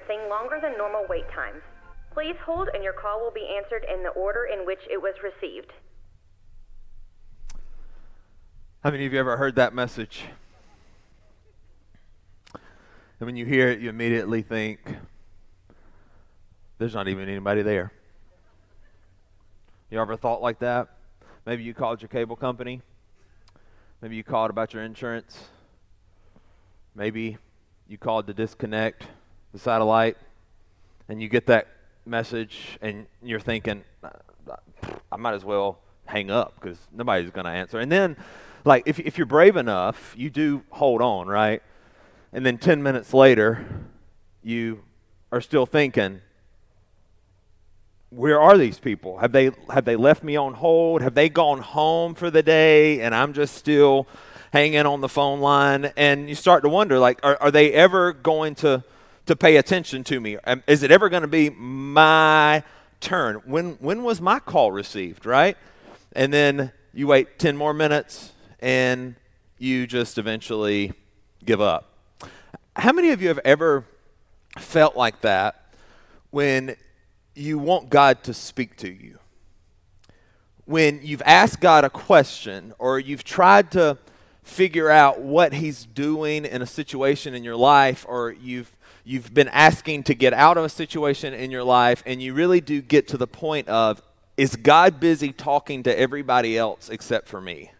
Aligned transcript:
Experiencing 0.00 0.28
longer 0.28 0.58
than 0.60 0.76
normal 0.76 1.06
wait 1.08 1.28
times. 1.30 1.62
Please 2.12 2.36
hold 2.44 2.68
and 2.74 2.82
your 2.82 2.92
call 2.92 3.20
will 3.20 3.30
be 3.30 3.46
answered 3.56 3.84
in 3.92 4.02
the 4.02 4.10
order 4.10 4.44
in 4.52 4.66
which 4.66 4.80
it 4.90 5.00
was 5.00 5.14
received. 5.22 5.72
How 8.82 8.90
many 8.90 9.06
of 9.06 9.12
you 9.12 9.20
ever 9.20 9.36
heard 9.36 9.56
that 9.56 9.74
message? 9.74 10.24
And 12.54 13.26
when 13.26 13.36
you 13.36 13.44
hear 13.44 13.68
it, 13.68 13.80
you 13.80 13.90
immediately 13.90 14.42
think, 14.42 14.80
there's 16.78 16.94
not 16.94 17.06
even 17.08 17.28
anybody 17.28 17.62
there. 17.62 17.92
You 19.90 20.00
ever 20.00 20.16
thought 20.16 20.40
like 20.40 20.60
that? 20.60 20.88
Maybe 21.44 21.62
you 21.62 21.74
called 21.74 22.00
your 22.00 22.08
cable 22.08 22.36
company. 22.36 22.80
Maybe 24.00 24.16
you 24.16 24.24
called 24.24 24.50
about 24.50 24.72
your 24.72 24.82
insurance. 24.82 25.50
Maybe 26.94 27.36
you 27.86 27.98
called 27.98 28.26
to 28.28 28.34
disconnect 28.34 29.06
the 29.52 29.58
satellite 29.58 30.16
and 31.08 31.20
you 31.20 31.28
get 31.28 31.46
that 31.46 31.68
message 32.06 32.78
and 32.80 33.06
you're 33.22 33.40
thinking, 33.40 33.84
I 35.12 35.16
might 35.16 35.34
as 35.34 35.44
well 35.44 35.78
hang 36.06 36.30
up 36.30 36.54
because 36.60 36.78
nobody's 36.92 37.30
going 37.30 37.44
to 37.44 37.50
answer. 37.50 37.78
And 37.78 37.90
then, 37.90 38.16
like, 38.64 38.84
if, 38.86 38.98
if 38.98 39.18
you're 39.18 39.26
brave 39.26 39.56
enough, 39.56 40.14
you 40.16 40.30
do 40.30 40.62
hold 40.70 41.02
on, 41.02 41.28
right? 41.28 41.62
And 42.32 42.44
then 42.44 42.58
10 42.58 42.82
minutes 42.82 43.12
later, 43.12 43.66
you 44.42 44.82
are 45.32 45.40
still 45.40 45.66
thinking, 45.66 46.20
where 48.10 48.40
are 48.40 48.58
these 48.58 48.78
people? 48.78 49.18
Have 49.18 49.32
they, 49.32 49.50
have 49.72 49.84
they 49.84 49.96
left 49.96 50.22
me 50.22 50.36
on 50.36 50.54
hold? 50.54 51.00
Have 51.00 51.14
they 51.14 51.28
gone 51.28 51.60
home 51.60 52.14
for 52.14 52.30
the 52.30 52.42
day 52.42 53.00
and 53.00 53.14
I'm 53.14 53.32
just 53.32 53.54
still 53.54 54.08
hanging 54.52 54.84
on 54.84 55.00
the 55.00 55.08
phone 55.08 55.40
line? 55.40 55.92
And 55.96 56.28
you 56.28 56.34
start 56.34 56.64
to 56.64 56.68
wonder, 56.68 56.98
like, 56.98 57.20
are, 57.22 57.38
are 57.40 57.50
they 57.50 57.72
ever 57.72 58.12
going 58.12 58.56
to, 58.56 58.82
to 59.30 59.36
pay 59.36 59.56
attention 59.56 60.04
to 60.04 60.20
me? 60.20 60.36
Um, 60.44 60.62
is 60.66 60.82
it 60.82 60.90
ever 60.90 61.08
going 61.08 61.22
to 61.22 61.28
be 61.28 61.50
my 61.50 62.62
turn? 63.00 63.36
When, 63.46 63.72
when 63.80 64.02
was 64.02 64.20
my 64.20 64.38
call 64.40 64.72
received, 64.72 65.24
right? 65.24 65.56
And 66.12 66.32
then 66.32 66.72
you 66.92 67.06
wait 67.06 67.38
10 67.38 67.56
more 67.56 67.72
minutes 67.72 68.32
and 68.60 69.14
you 69.56 69.86
just 69.86 70.18
eventually 70.18 70.92
give 71.44 71.60
up. 71.60 71.94
How 72.76 72.92
many 72.92 73.10
of 73.10 73.22
you 73.22 73.28
have 73.28 73.40
ever 73.44 73.84
felt 74.58 74.96
like 74.96 75.20
that 75.20 75.74
when 76.30 76.74
you 77.34 77.58
want 77.58 77.88
God 77.88 78.24
to 78.24 78.34
speak 78.34 78.76
to 78.78 78.88
you. 78.88 79.18
When 80.64 81.00
you've 81.02 81.22
asked 81.24 81.60
God 81.60 81.84
a 81.84 81.90
question 81.90 82.72
or 82.78 82.98
you've 82.98 83.24
tried 83.24 83.70
to 83.72 83.98
figure 84.42 84.90
out 84.90 85.20
what 85.20 85.52
he's 85.52 85.84
doing 85.84 86.44
in 86.44 86.62
a 86.62 86.66
situation 86.66 87.34
in 87.34 87.44
your 87.44 87.56
life 87.56 88.04
or 88.08 88.32
you've 88.32 88.76
you've 89.10 89.34
been 89.34 89.48
asking 89.48 90.04
to 90.04 90.14
get 90.14 90.32
out 90.32 90.56
of 90.56 90.64
a 90.64 90.68
situation 90.68 91.34
in 91.34 91.50
your 91.50 91.64
life 91.64 92.00
and 92.06 92.22
you 92.22 92.32
really 92.32 92.60
do 92.60 92.80
get 92.80 93.08
to 93.08 93.16
the 93.16 93.26
point 93.26 93.66
of 93.66 94.00
is 94.36 94.54
God 94.54 95.00
busy 95.00 95.32
talking 95.32 95.82
to 95.82 95.98
everybody 95.98 96.56
else 96.56 96.88
except 96.88 97.28
for 97.28 97.40
me? 97.40 97.72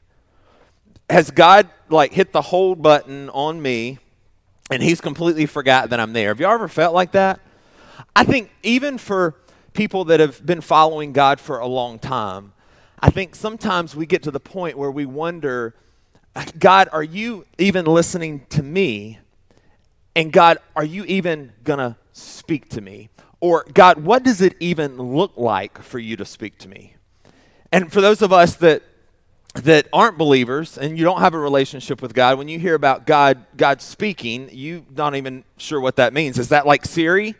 Has 1.09 1.31
God 1.31 1.69
like 1.89 2.13
hit 2.13 2.33
the 2.33 2.43
hold 2.43 2.83
button 2.83 3.31
on 3.31 3.63
me 3.63 3.99
and 4.73 4.83
he's 4.83 5.01
completely 5.01 5.47
forgot 5.47 5.91
that 5.91 6.01
I'm 6.01 6.13
there? 6.15 6.29
Have 6.29 6.41
you 6.41 6.47
ever 6.47 6.67
felt 6.67 6.95
like 6.95 7.13
that? 7.13 7.39
I 8.17 8.25
think 8.25 8.51
even 8.65 8.99
for 8.99 9.37
people 9.73 10.07
that 10.07 10.19
have 10.19 10.45
been 10.45 10.61
following 10.61 11.13
God 11.13 11.39
for 11.39 11.61
a 11.61 11.67
long 11.67 12.01
time, 12.01 12.55
I 12.99 13.11
think 13.11 13.37
sometimes 13.37 13.95
we 13.95 14.05
get 14.05 14.25
to 14.25 14.33
the 14.33 14.41
point 14.41 14.77
where 14.77 14.91
we 14.91 15.07
wonder, 15.07 15.77
God, 16.59 16.89
are 16.91 17.05
you 17.05 17.47
even 17.57 17.85
listening 17.85 18.47
to 18.51 18.65
me? 18.65 19.21
And 20.15 20.33
God, 20.33 20.59
are 20.75 20.85
you 20.85 21.05
even 21.05 21.53
going 21.65 21.79
to 21.79 21.97
speak 22.13 22.69
to 22.71 22.81
me? 22.81 23.11
Or, 23.41 23.65
God, 23.73 23.99
what 24.05 24.23
does 24.23 24.41
it 24.41 24.55
even 24.61 24.97
look 24.97 25.33
like 25.37 25.81
for 25.83 25.99
you 25.99 26.17
to 26.17 26.25
speak 26.25 26.59
to 26.59 26.69
me? 26.69 26.97
And 27.73 27.93
for 27.93 28.01
those 28.01 28.23
of 28.23 28.33
us 28.33 28.57
that 28.57 28.83
that 29.65 29.89
aren't 29.93 30.17
believers 30.17 30.79
and 30.79 30.97
you 30.97 31.05
don't 31.05 31.19
have 31.19 31.35
a 31.35 31.39
relationship 31.39 32.01
with 32.01 32.15
God, 32.15 32.39
when 32.39 32.47
you 32.47 32.59
hear 32.59 32.75
about 32.75 33.05
God 33.05 33.47
God 33.57 33.83
speaking, 33.83 34.49
you 34.53 34.87
not 34.95 35.17
even 35.17 35.45
sure 35.57 35.81
what 35.81 35.97
that 35.97 36.13
means. 36.13 36.39
Is 36.39 36.51
that 36.51 36.67
like 36.67 36.85
Siri? 36.85 37.35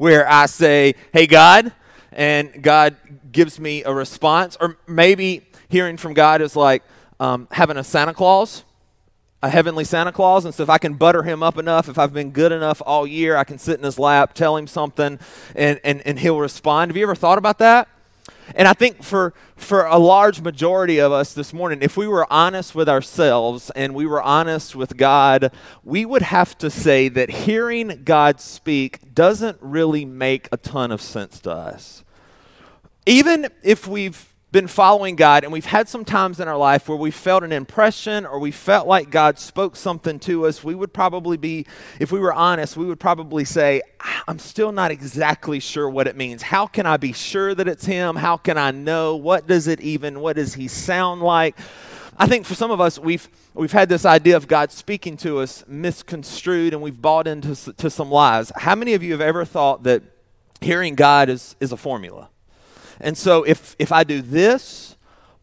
where 0.00 0.26
I 0.26 0.46
say, 0.46 0.94
Hey, 1.12 1.26
God, 1.26 1.72
and 2.10 2.62
God 2.62 2.96
gives 3.30 3.60
me 3.60 3.84
a 3.84 3.92
response. 3.92 4.56
Or 4.58 4.78
maybe 4.86 5.46
hearing 5.68 5.98
from 5.98 6.14
God 6.14 6.40
is 6.40 6.56
like 6.56 6.82
um, 7.20 7.48
having 7.50 7.76
a 7.76 7.84
Santa 7.84 8.14
Claus, 8.14 8.64
a 9.42 9.48
heavenly 9.48 9.84
Santa 9.84 10.12
Claus. 10.12 10.44
And 10.44 10.54
so 10.54 10.62
if 10.62 10.70
I 10.70 10.78
can 10.78 10.94
butter 10.94 11.22
him 11.22 11.42
up 11.42 11.56
enough, 11.56 11.88
if 11.88 11.98
I've 11.98 12.12
been 12.12 12.30
good 12.30 12.52
enough 12.52 12.82
all 12.84 13.06
year, 13.06 13.36
I 13.36 13.44
can 13.44 13.58
sit 13.58 13.78
in 13.78 13.84
his 13.84 13.98
lap, 13.98 14.34
tell 14.34 14.56
him 14.56 14.66
something, 14.66 15.18
and, 15.54 15.80
and, 15.82 16.02
and 16.06 16.18
he'll 16.18 16.38
respond. 16.38 16.90
Have 16.90 16.96
you 16.96 17.02
ever 17.02 17.14
thought 17.14 17.38
about 17.38 17.58
that? 17.58 17.88
And 18.54 18.66
I 18.66 18.72
think 18.72 19.02
for, 19.02 19.32
for 19.56 19.86
a 19.86 19.98
large 19.98 20.40
majority 20.40 20.98
of 20.98 21.12
us 21.12 21.32
this 21.32 21.52
morning, 21.52 21.80
if 21.82 21.96
we 21.96 22.08
were 22.08 22.30
honest 22.32 22.74
with 22.74 22.88
ourselves 22.88 23.70
and 23.70 23.94
we 23.94 24.06
were 24.06 24.20
honest 24.20 24.74
with 24.74 24.96
God, 24.96 25.52
we 25.84 26.04
would 26.04 26.22
have 26.22 26.58
to 26.58 26.68
say 26.68 27.08
that 27.08 27.30
hearing 27.30 28.02
God 28.04 28.40
speak 28.40 29.14
doesn't 29.14 29.58
really 29.60 30.04
make 30.04 30.48
a 30.50 30.56
ton 30.56 30.90
of 30.90 31.00
sense 31.00 31.38
to 31.40 31.52
us. 31.52 32.04
Even 33.06 33.48
if 33.62 33.86
we've 33.86 34.29
been 34.52 34.66
following 34.66 35.14
God 35.14 35.44
and 35.44 35.52
we've 35.52 35.64
had 35.64 35.88
some 35.88 36.04
times 36.04 36.40
in 36.40 36.48
our 36.48 36.56
life 36.56 36.88
where 36.88 36.98
we 36.98 37.10
felt 37.12 37.44
an 37.44 37.52
impression 37.52 38.26
or 38.26 38.40
we 38.40 38.50
felt 38.50 38.88
like 38.88 39.10
God 39.10 39.38
spoke 39.38 39.76
something 39.76 40.18
to 40.20 40.46
us, 40.46 40.64
we 40.64 40.74
would 40.74 40.92
probably 40.92 41.36
be, 41.36 41.66
if 42.00 42.10
we 42.10 42.18
were 42.18 42.32
honest, 42.32 42.76
we 42.76 42.86
would 42.86 42.98
probably 42.98 43.44
say, 43.44 43.80
I'm 44.26 44.40
still 44.40 44.72
not 44.72 44.90
exactly 44.90 45.60
sure 45.60 45.88
what 45.88 46.08
it 46.08 46.16
means. 46.16 46.42
How 46.42 46.66
can 46.66 46.84
I 46.84 46.96
be 46.96 47.12
sure 47.12 47.54
that 47.54 47.68
it's 47.68 47.86
Him? 47.86 48.16
How 48.16 48.36
can 48.36 48.58
I 48.58 48.72
know? 48.72 49.14
What 49.14 49.46
does 49.46 49.68
it 49.68 49.80
even, 49.80 50.20
what 50.20 50.36
does 50.36 50.54
He 50.54 50.66
sound 50.66 51.22
like? 51.22 51.56
I 52.16 52.26
think 52.26 52.44
for 52.44 52.54
some 52.54 52.72
of 52.72 52.80
us, 52.80 52.98
we've, 52.98 53.28
we've 53.54 53.72
had 53.72 53.88
this 53.88 54.04
idea 54.04 54.36
of 54.36 54.48
God 54.48 54.72
speaking 54.72 55.16
to 55.18 55.38
us 55.38 55.64
misconstrued 55.68 56.72
and 56.72 56.82
we've 56.82 57.00
bought 57.00 57.26
into 57.28 57.72
to 57.74 57.88
some 57.88 58.10
lies. 58.10 58.50
How 58.56 58.74
many 58.74 58.94
of 58.94 59.02
you 59.02 59.12
have 59.12 59.20
ever 59.20 59.44
thought 59.44 59.84
that 59.84 60.02
hearing 60.60 60.96
God 60.96 61.28
is, 61.28 61.54
is 61.60 61.70
a 61.70 61.76
formula? 61.76 62.28
And 63.00 63.16
so 63.16 63.42
if, 63.44 63.74
if 63.78 63.92
I 63.92 64.04
do 64.04 64.22
this 64.22 64.96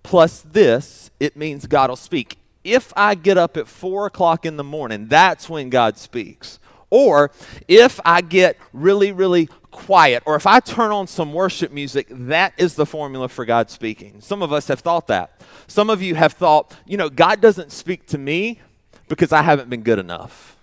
plus 0.03 0.41
this, 0.41 1.11
it 1.19 1.35
means 1.35 1.65
God 1.65 1.89
will 1.89 1.97
speak. 1.97 2.37
If 2.63 2.93
I 2.95 3.15
get 3.15 3.37
up 3.37 3.57
at 3.57 3.67
4 3.67 4.07
o'clock 4.07 4.45
in 4.45 4.57
the 4.57 4.63
morning, 4.63 5.07
that's 5.07 5.49
when 5.49 5.69
God 5.69 5.97
speaks. 5.97 6.59
Or 6.89 7.31
if 7.67 7.99
I 8.05 8.21
get 8.21 8.57
really, 8.71 9.11
really 9.11 9.49
quiet, 9.71 10.23
or 10.25 10.35
if 10.35 10.47
I 10.47 10.59
turn 10.59 10.91
on 10.91 11.07
some 11.07 11.33
worship 11.33 11.71
music, 11.71 12.07
that 12.09 12.53
is 12.57 12.75
the 12.75 12.85
formula 12.85 13.27
for 13.27 13.45
God 13.45 13.69
speaking. 13.69 14.21
Some 14.21 14.41
of 14.41 14.53
us 14.53 14.67
have 14.69 14.79
thought 14.79 15.07
that. 15.07 15.41
Some 15.67 15.89
of 15.89 16.01
you 16.01 16.15
have 16.15 16.33
thought, 16.33 16.73
you 16.85 16.97
know, 16.97 17.09
God 17.09 17.41
doesn't 17.41 17.71
speak 17.71 18.07
to 18.07 18.17
me 18.17 18.61
because 19.07 19.31
I 19.31 19.41
haven't 19.41 19.69
been 19.69 19.81
good 19.81 19.99
enough. 19.99 20.55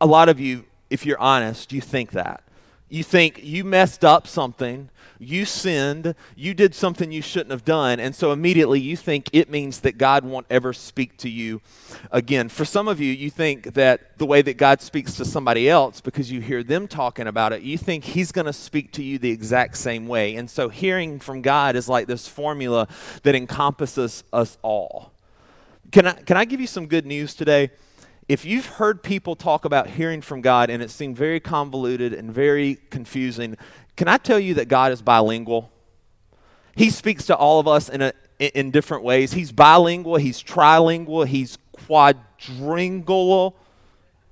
A 0.00 0.06
lot 0.06 0.28
of 0.28 0.40
you, 0.40 0.64
if 0.90 1.06
you're 1.06 1.20
honest, 1.20 1.72
you 1.72 1.80
think 1.80 2.10
that. 2.12 2.42
You 2.88 3.04
think 3.04 3.40
you 3.42 3.62
messed 3.62 4.04
up 4.04 4.26
something 4.26 4.90
you 5.20 5.44
sinned, 5.44 6.14
you 6.34 6.54
did 6.54 6.74
something 6.74 7.12
you 7.12 7.20
shouldn't 7.20 7.50
have 7.50 7.64
done, 7.64 8.00
and 8.00 8.14
so 8.16 8.32
immediately 8.32 8.80
you 8.80 8.96
think 8.96 9.28
it 9.34 9.50
means 9.50 9.80
that 9.80 9.98
God 9.98 10.24
won't 10.24 10.46
ever 10.48 10.72
speak 10.72 11.18
to 11.18 11.28
you 11.28 11.60
again. 12.10 12.48
For 12.48 12.64
some 12.64 12.88
of 12.88 13.00
you, 13.00 13.12
you 13.12 13.28
think 13.28 13.74
that 13.74 14.16
the 14.18 14.24
way 14.24 14.40
that 14.40 14.56
God 14.56 14.80
speaks 14.80 15.14
to 15.16 15.26
somebody 15.26 15.68
else, 15.68 16.00
because 16.00 16.32
you 16.32 16.40
hear 16.40 16.62
them 16.62 16.88
talking 16.88 17.26
about 17.26 17.52
it, 17.52 17.60
you 17.60 17.76
think 17.76 18.04
He's 18.04 18.32
going 18.32 18.46
to 18.46 18.52
speak 18.52 18.92
to 18.92 19.02
you 19.02 19.18
the 19.18 19.30
exact 19.30 19.76
same 19.76 20.08
way. 20.08 20.36
And 20.36 20.48
so 20.48 20.70
hearing 20.70 21.20
from 21.20 21.42
God 21.42 21.76
is 21.76 21.86
like 21.86 22.06
this 22.06 22.26
formula 22.26 22.88
that 23.22 23.34
encompasses 23.34 24.24
us 24.32 24.56
all. 24.62 25.12
Can 25.92 26.06
I, 26.06 26.12
can 26.12 26.38
I 26.38 26.46
give 26.46 26.62
you 26.62 26.66
some 26.66 26.86
good 26.86 27.04
news 27.04 27.34
today? 27.34 27.70
if 28.28 28.44
you've 28.44 28.66
heard 28.66 29.02
people 29.02 29.34
talk 29.34 29.64
about 29.64 29.88
hearing 29.88 30.20
from 30.20 30.40
God 30.40 30.70
and 30.70 30.80
it 30.80 30.88
seemed 30.88 31.16
very 31.16 31.40
convoluted 31.40 32.14
and 32.14 32.32
very 32.32 32.78
confusing, 32.88 33.56
can 34.00 34.08
I 34.08 34.16
tell 34.16 34.40
you 34.40 34.54
that 34.54 34.68
God 34.68 34.92
is 34.92 35.02
bilingual? 35.02 35.70
He 36.74 36.88
speaks 36.88 37.26
to 37.26 37.36
all 37.36 37.60
of 37.60 37.68
us 37.68 37.90
in, 37.90 38.00
a, 38.00 38.14
in 38.38 38.70
different 38.70 39.04
ways. 39.04 39.34
He's 39.34 39.52
bilingual, 39.52 40.16
he's 40.16 40.42
trilingual, 40.42 41.26
he's 41.26 41.58
quadringual. 41.76 43.52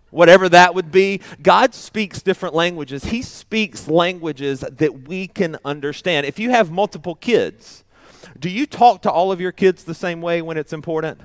whatever 0.09 0.49
that 0.49 0.75
would 0.75 0.91
be. 0.91 1.21
God 1.43 1.75
speaks 1.75 2.23
different 2.23 2.55
languages. 2.55 3.05
He 3.05 3.21
speaks 3.21 3.89
languages 3.89 4.61
that 4.61 5.07
we 5.07 5.27
can 5.27 5.59
understand. 5.67 6.25
If 6.25 6.39
you 6.39 6.49
have 6.49 6.71
multiple 6.71 7.15
kids, 7.15 7.85
do 8.41 8.49
you 8.49 8.65
talk 8.65 9.03
to 9.03 9.11
all 9.11 9.31
of 9.33 9.39
your 9.39 9.53
kids 9.53 9.85
the 9.85 9.95
same 9.95 10.23
way 10.23 10.41
when 10.41 10.57
it's 10.57 10.73
important? 10.73 11.21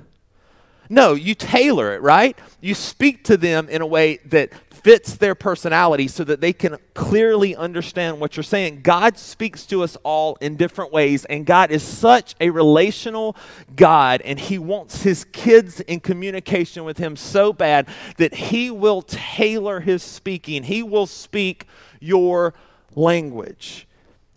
No, 0.90 1.14
you 1.14 1.34
tailor 1.34 1.94
it, 1.94 2.02
right? 2.02 2.38
You 2.60 2.76
speak 2.76 3.24
to 3.24 3.38
them 3.38 3.70
in 3.70 3.82
a 3.82 3.88
way 3.88 4.18
that 4.26 4.52
fits 4.84 5.16
their 5.16 5.34
personality 5.34 6.10
so 6.10 6.26
that 6.26 6.42
they 6.42 6.52
can 6.52 6.78
clearly 6.94 7.56
understand 7.56 8.20
what 8.20 8.36
you're 8.36 8.44
saying. 8.44 8.82
God 8.82 9.18
speaks 9.18 9.66
to 9.68 9.82
us 9.82 9.96
all 10.04 10.38
in 10.42 10.58
different 10.58 10.92
ways, 10.92 11.24
and 11.26 11.46
God 11.46 11.72
is 11.72 11.82
such 11.82 12.36
a 12.42 12.50
relational 12.50 13.36
God, 13.78 14.22
and 14.22 14.38
He 14.38 14.60
wants 14.60 15.04
His 15.04 15.24
kids 15.24 15.80
in 15.80 16.02
communication 16.02 16.84
with 16.84 16.98
Him 16.98 17.16
so 17.16 17.54
bad 17.54 17.88
that 18.18 18.34
He 18.34 18.70
will 18.70 19.02
tailor 19.02 19.80
His 19.80 20.04
speaking. 20.04 20.64
He 20.64 20.84
will 20.84 21.08
speak 21.08 21.66
your 22.02 22.54
language. 22.94 23.88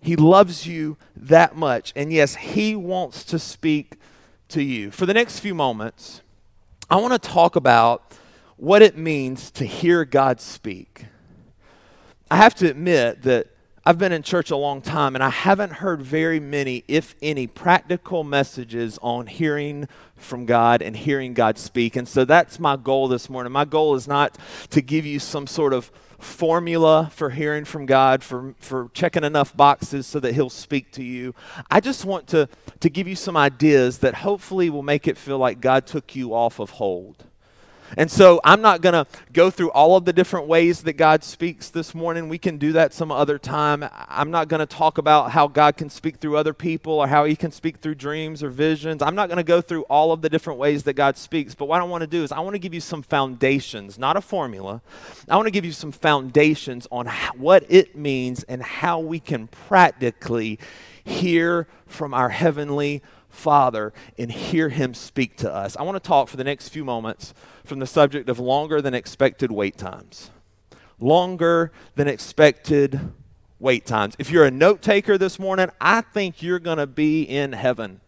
He 0.01 0.15
loves 0.15 0.65
you 0.65 0.97
that 1.17 1.57
much, 1.57 1.93
and 1.97 2.13
yes, 2.13 2.37
He 2.37 2.77
wants 2.77 3.25
to 3.25 3.41
speak 3.41 3.95
to 4.51 4.63
you. 4.63 4.93
For 4.93 5.07
the 5.07 5.15
next 5.15 5.41
few 5.41 5.57
moments, 5.57 6.23
I 6.89 6.97
want 6.97 7.21
to 7.21 7.29
talk 7.29 7.57
about 7.57 8.13
what 8.57 8.83
it 8.83 8.97
means 8.97 9.51
to 9.53 9.65
hear 9.65 10.05
God 10.05 10.41
speak. 10.41 11.07
I 12.31 12.37
have 12.37 12.55
to 12.57 12.71
admit 12.71 13.23
that 13.23 13.49
I've 13.85 13.99
been 13.99 14.11
in 14.11 14.25
church 14.25 14.51
a 14.51 14.57
long 14.57 14.83
time 14.83 15.15
and 15.15 15.23
I 15.23 15.31
haven't 15.31 15.75
heard 15.75 16.03
very 16.03 16.41
many, 16.41 16.83
if 16.89 17.15
any, 17.23 17.47
practical 17.47 18.25
messages 18.25 18.99
on 19.01 19.29
hearing 19.29 19.87
from 20.17 20.45
God 20.45 20.83
and 20.83 20.97
hearing 20.97 21.35
God 21.35 21.57
speak. 21.57 21.95
And 21.95 22.09
so 22.09 22.25
that's 22.25 22.59
my 22.59 22.77
goal 22.77 23.07
this 23.07 23.31
morning. 23.31 23.53
My 23.53 23.65
goal 23.65 23.95
is 23.95 24.09
not 24.09 24.39
to 24.71 24.81
give 24.81 25.07
you 25.07 25.21
some 25.21 25.47
sort 25.47 25.73
of 25.73 25.93
formula 26.19 27.11
for 27.13 27.31
hearing 27.31 27.65
from 27.65 27.87
God, 27.87 28.25
for, 28.25 28.57
for 28.59 28.91
checking 28.93 29.23
enough 29.23 29.57
boxes 29.57 30.07
so 30.07 30.19
that 30.19 30.35
He'll 30.35 30.51
speak 30.51 30.91
to 30.93 31.05
you. 31.05 31.33
I 31.71 31.79
just 31.79 32.05
want 32.05 32.27
to, 32.29 32.49
to 32.81 32.91
give 32.91 33.07
you 33.07 33.15
some 33.15 33.37
ideas 33.37 33.99
that 33.99 34.15
hopefully 34.15 34.69
will 34.69 34.83
make 34.83 35.07
it 35.07 35.17
feel 35.17 35.39
like 35.39 35.61
God 35.61 35.87
took 35.87 36.17
you 36.17 36.35
off 36.35 36.59
of 36.59 36.71
hold. 36.71 37.25
And 37.97 38.11
so 38.11 38.41
I'm 38.45 38.61
not 38.61 38.81
going 38.81 38.93
to 38.93 39.07
go 39.33 39.51
through 39.51 39.71
all 39.71 39.97
of 39.97 40.05
the 40.05 40.13
different 40.13 40.47
ways 40.47 40.83
that 40.83 40.95
God 40.95 41.23
speaks 41.23 41.71
this 41.71 41.95
morning. 41.95 42.29
We 42.29 42.39
can 42.39 42.59
do 42.59 42.73
that 42.73 42.93
some 42.93 43.13
other 43.13 43.39
time. 43.39 43.89
I'm 44.09 44.31
not 44.31 44.49
going 44.49 44.61
to 44.61 44.67
talk 44.67 44.99
about 44.99 45.31
how 45.31 45.47
God 45.47 45.77
can 45.77 45.91
speak 45.91 46.17
through 46.17 46.37
other 46.37 46.53
people 46.53 46.95
or 46.95 47.07
how 47.07 47.25
he 47.25 47.37
can 47.37 47.51
speak 47.51 47.79
through 47.79 47.97
dreams 47.97 48.43
or 48.43 48.51
visions. 48.51 49.03
I'm 49.03 49.15
not 49.15 49.29
going 49.29 49.39
to 49.39 49.45
go 49.45 49.61
through 49.61 49.83
all 49.83 50.13
of 50.13 50.23
the 50.23 50.29
different 50.29 50.59
ways 50.59 50.83
that 50.85 50.95
God 50.95 51.17
speaks. 51.17 51.55
But 51.55 51.67
what 51.67 51.81
I 51.81 51.85
want 51.85 52.03
to 52.03 52.07
do 52.07 52.23
is 52.23 52.33
I 52.33 52.41
want 52.41 52.55
to 52.55 52.61
give 52.61 52.75
you 52.75 52.81
some 52.81 53.03
foundations, 53.03 53.99
not 53.99 54.17
a 54.17 54.21
formula. 54.21 54.83
I 55.29 55.37
want 55.37 55.47
to 55.47 55.53
give 55.53 55.65
you 55.65 55.73
some 55.73 55.93
foundations 55.93 56.87
on 56.91 57.07
what 57.37 57.65
it 57.69 57.97
means 57.97 58.43
and 58.45 58.63
how 58.63 59.01
we 59.01 59.21
can 59.21 59.47
practically 59.47 60.59
hear 61.05 61.69
from 61.87 62.13
our 62.13 62.31
heavenly 62.31 62.99
Father 62.99 63.16
and 64.19 64.33
hear 64.33 64.69
him 64.69 64.95
speak 64.95 65.37
to 65.39 65.53
us. 65.53 65.77
I 65.77 65.83
want 65.83 65.97
to 65.97 66.07
talk 66.07 66.29
for 66.29 66.37
the 66.37 66.45
next 66.45 66.71
few 66.71 66.85
moments 66.85 67.35
from 67.65 67.79
the 67.79 67.87
subject 67.87 68.29
of 68.29 68.39
longer 68.39 68.81
than 68.81 68.95
expected 68.95 69.53
wait 69.53 69.77
times. 69.77 70.31
Longer 70.99 71.73
than 71.95 72.09
expected 72.09 73.13
wait 73.59 73.87
times. 73.87 74.17
If 74.19 74.31
you're 74.31 74.45
a 74.45 74.51
note 74.51 74.83
taker 74.83 75.19
this 75.19 75.39
morning, 75.39 75.69
I 75.81 76.01
think 76.01 76.43
you're 76.43 76.59
going 76.59 76.79
to 76.79 76.87
be 76.87 77.23
in 77.23 77.53
heaven 77.53 78.01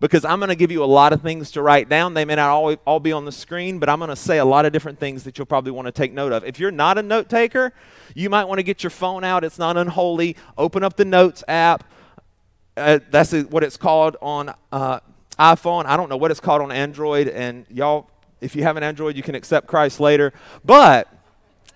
because 0.00 0.24
I'm 0.24 0.38
going 0.38 0.48
to 0.48 0.56
give 0.56 0.70
you 0.70 0.84
a 0.84 0.86
lot 0.86 1.12
of 1.12 1.22
things 1.22 1.50
to 1.52 1.62
write 1.62 1.88
down. 1.88 2.14
They 2.14 2.24
may 2.24 2.34
not 2.34 2.50
all, 2.50 2.72
all 2.84 3.00
be 3.00 3.12
on 3.12 3.24
the 3.24 3.32
screen, 3.32 3.78
but 3.78 3.88
I'm 3.88 3.98
going 3.98 4.10
to 4.10 4.16
say 4.16 4.38
a 4.38 4.44
lot 4.44 4.66
of 4.66 4.72
different 4.72 4.98
things 4.98 5.24
that 5.24 5.38
you'll 5.38 5.46
probably 5.46 5.72
want 5.72 5.86
to 5.86 5.92
take 5.92 6.12
note 6.12 6.32
of. 6.32 6.44
If 6.44 6.60
you're 6.60 6.70
not 6.70 6.98
a 6.98 7.02
note 7.02 7.28
taker, 7.28 7.72
you 8.14 8.28
might 8.28 8.44
want 8.44 8.58
to 8.58 8.62
get 8.62 8.82
your 8.82 8.90
phone 8.90 9.24
out. 9.24 9.44
It's 9.44 9.58
not 9.58 9.76
unholy. 9.76 10.36
Open 10.58 10.82
up 10.82 10.96
the 10.96 11.04
Notes 11.04 11.42
app. 11.48 11.84
Uh, 12.76 12.98
that's 13.10 13.32
what 13.32 13.64
it's 13.64 13.76
called 13.76 14.16
on 14.20 14.54
uh, 14.70 15.00
iPhone. 15.38 15.86
I 15.86 15.96
don't 15.96 16.08
know 16.08 16.16
what 16.16 16.30
it's 16.30 16.40
called 16.40 16.62
on 16.62 16.70
Android, 16.70 17.28
and 17.28 17.64
y'all 17.70 18.10
if 18.40 18.54
you 18.54 18.62
have 18.62 18.76
an 18.76 18.82
Android, 18.82 19.16
you 19.16 19.22
can 19.22 19.34
accept 19.34 19.66
Christ 19.66 20.00
later. 20.00 20.32
But 20.64 21.12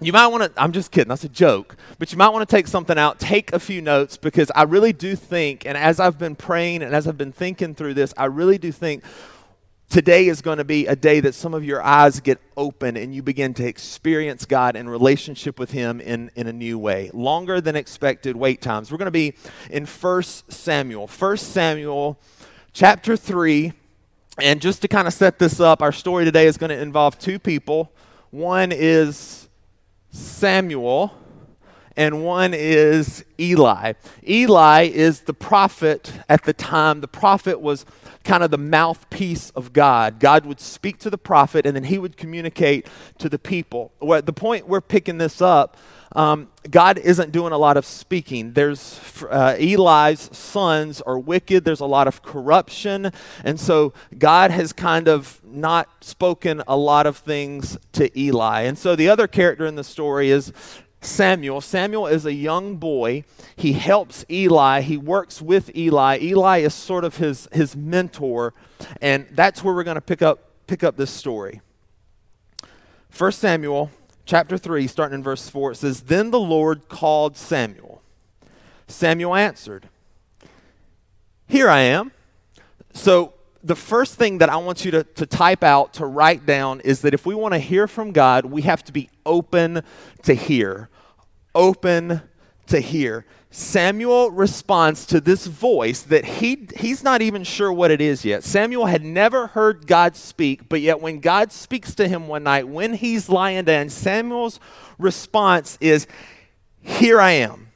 you 0.01 0.13
might 0.13 0.29
want 0.29 0.43
to, 0.55 0.63
I'm 0.63 0.73
just 0.73 0.91
kidding, 0.91 1.09
that's 1.09 1.25
a 1.25 1.29
joke, 1.29 1.77
but 1.99 2.11
you 2.11 2.19
might 2.19 2.31
want 2.31 2.49
to 2.49 2.57
take 2.57 2.67
something 2.67 2.97
out, 2.97 3.19
take 3.19 3.53
a 3.53 3.59
few 3.59 3.83
notes, 3.83 4.17
because 4.17 4.51
I 4.55 4.63
really 4.63 4.95
do 4.95 5.15
think, 5.15 5.67
and 5.67 5.77
as 5.77 6.01
I've 6.01 6.19
been 6.19 6.37
praying 6.37 6.83
and 6.83 6.95
as 6.95 7.07
I've 7.07 7.19
been 7.19 7.33
thinking 7.33 7.75
through 7.75 7.95
this, 7.95 8.15
I 8.17 8.25
really 8.27 8.57
do 8.57 8.73
think 8.73 9.05
today 9.91 10.29
is 10.29 10.41
going 10.41 10.59
to 10.59 10.65
be 10.65 10.87
a 10.87 10.97
day 10.97 11.21
that 11.21 11.35
some 11.35 11.53
of 11.53 11.65
your 11.65 11.83
eyes 11.83 12.21
get 12.21 12.41
open 12.57 12.97
and 12.97 13.15
you 13.15 13.23
begin 13.23 13.53
to 13.55 13.67
experience 13.67 14.47
God 14.47 14.77
and 14.77 14.91
relationship 14.91 15.59
with 15.59 15.73
Him 15.73 16.01
in, 16.01 16.31
in 16.37 16.47
a 16.47 16.53
new 16.53 16.79
way. 16.79 17.11
Longer 17.13 17.61
than 17.61 17.77
expected 17.77 18.37
wait 18.37 18.63
times. 18.63 18.91
We're 18.91 18.99
going 18.99 19.07
to 19.07 19.11
be 19.11 19.35
in 19.69 19.85
1 19.85 20.23
Samuel. 20.23 21.09
1 21.09 21.37
Samuel 21.37 22.19
chapter 22.73 23.17
3 23.17 23.73
and 24.41 24.63
just 24.63 24.81
to 24.83 24.89
kind 24.89 25.07
of 25.07 25.13
set 25.13 25.39
this 25.39 25.61
up, 25.61 25.83
our 25.83 25.93
story 25.93 26.25
today 26.25 26.47
is 26.47 26.57
going 26.57 26.71
to 26.71 26.81
involve 26.81 27.19
two 27.19 27.39
people. 27.39 27.93
One 28.31 28.73
is 28.73 29.49
Samuel, 30.13 31.13
and 31.97 32.25
one 32.25 32.55
is 32.55 33.25
Eli. 33.39 33.95
Eli 34.27 34.83
is 34.85 35.23
the 35.23 35.35
prophet 35.35 36.13
at 36.29 36.45
the 36.45 36.55
time. 36.55 37.01
The 37.03 37.09
prophet 37.09 37.61
was 37.61 37.85
kind 38.25 38.43
of 38.43 38.51
the 38.51 38.59
mouthpiece 38.59 39.51
of 39.51 39.73
God. 39.73 40.21
God 40.21 40.47
would 40.47 40.61
speak 40.61 40.99
to 40.99 41.11
the 41.11 41.19
prophet, 41.19 41.67
and 41.67 41.75
then 41.75 41.85
he 41.85 41.99
would 41.99 42.17
communicate 42.17 42.87
to 43.19 43.29
the 43.29 43.39
people. 43.39 43.93
Well, 44.01 44.23
the 44.23 44.33
point 44.33 44.69
we're 44.69 44.81
picking 44.81 45.19
this 45.19 45.41
up 45.41 45.77
um, 46.13 46.49
God 46.69 46.99
isn't 46.99 47.31
doing 47.31 47.53
a 47.53 47.59
lot 47.59 47.77
of 47.77 47.87
speaking. 47.87 48.53
There's 48.53 48.99
uh, 49.31 49.57
Eli's 49.59 50.37
sons 50.37 51.01
are 51.01 51.19
wicked. 51.19 51.65
There's 51.65 51.81
a 51.81 51.87
lot 51.87 52.09
of 52.09 52.23
corruption, 52.23 53.13
and 53.45 53.61
so 53.61 53.93
God 54.19 54.51
has 54.51 54.73
kind 54.73 55.09
of 55.09 55.41
not 55.45 55.89
spoken 56.03 56.63
a 56.67 56.77
lot 56.77 57.07
of 57.07 57.17
things 57.17 57.79
to 57.93 58.19
Eli. 58.19 58.63
And 58.63 58.77
so 58.77 58.97
the 58.97 59.09
other 59.09 59.29
character 59.29 59.67
in 59.67 59.77
the 59.77 59.85
story 59.85 60.31
is 60.31 60.53
Samuel. 61.01 61.61
Samuel 61.61 62.07
is 62.07 62.27
a 62.27 62.35
young 62.35 62.77
boy. 62.77 63.25
He 63.57 63.73
helps 63.73 64.25
Eli. 64.31 64.83
He 64.83 64.97
works 64.97 65.41
with 65.41 65.75
Eli. 65.75 66.19
Eli 66.21 66.59
is 66.59 66.75
sort 66.75 67.05
of 67.05 67.17
his 67.17 67.49
his 67.53 67.75
mentor, 67.75 68.53
and 69.01 69.27
that's 69.31 69.65
where 69.65 69.75
we're 69.75 69.85
going 69.85 69.95
to 69.95 70.01
pick 70.01 70.23
up 70.23 70.67
pick 70.67 70.85
up 70.85 70.97
this 70.97 71.11
story. 71.11 71.61
First 73.09 73.41
Samuel 73.41 73.91
chapter 74.25 74.57
3, 74.57 74.87
starting 74.87 75.17
in 75.17 75.23
verse 75.25 75.49
4, 75.49 75.73
it 75.73 75.77
says, 75.77 76.03
Then 76.03 76.31
the 76.31 76.39
Lord 76.39 76.89
called 76.89 77.37
Samuel. 77.37 78.01
Samuel 78.87 79.35
answered, 79.35 79.89
Here 81.49 81.69
I 81.69 81.81
am. 81.81 82.13
So, 82.93 83.35
the 83.63 83.77
first 83.77 84.15
thing 84.15 84.39
that 84.39 84.49
I 84.49 84.57
want 84.57 84.85
you 84.85 84.91
to, 84.93 85.05
to 85.05 85.27
type 85.27 85.63
out, 85.63 85.95
to 85.95 86.07
write 86.07 86.47
down, 86.47 86.81
is 86.81 87.03
that 87.03 87.15
if 87.15 87.27
we 87.27 87.35
want 87.35 87.55
to 87.55 87.59
hear 87.59 87.87
from 87.87 88.13
God, 88.13 88.47
we 88.47 88.63
have 88.63 88.83
to 88.85 88.93
be 88.93 89.11
open 89.27 89.83
to 90.23 90.35
hear. 90.35 90.89
Open 91.55 92.23
to 92.69 92.81
hear. 92.81 93.27
Samuel 93.51 94.31
responds 94.31 95.05
to 95.07 95.21
this 95.21 95.47
voice 95.47 96.03
that 96.03 96.25
he, 96.25 96.69
he's 96.77 97.03
not 97.03 97.21
even 97.21 97.43
sure 97.43 97.73
what 97.73 97.91
it 97.91 98.01
is 98.01 98.25
yet. 98.25 98.45
Samuel 98.45 98.87
had 98.87 99.05
never 99.05 99.49
heard 99.49 99.87
God 99.87 100.15
speak, 100.15 100.69
but 100.69 100.81
yet 100.81 101.01
when 101.01 101.19
God 101.19 101.51
speaks 101.51 101.95
to 101.97 102.07
him 102.07 102.29
one 102.29 102.45
night, 102.45 102.69
when 102.69 102.95
he's 102.95 103.29
lying 103.29 103.65
down, 103.65 103.89
Samuel's 103.89 104.61
response 104.99 105.77
is, 105.81 106.07
Here 106.81 107.21
I 107.21 107.33
am. 107.33 107.73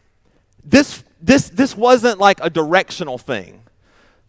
This, 0.65 1.03
this, 1.21 1.49
this 1.49 1.77
wasn't 1.77 2.21
like 2.21 2.39
a 2.41 2.49
directional 2.49 3.19
thing 3.19 3.64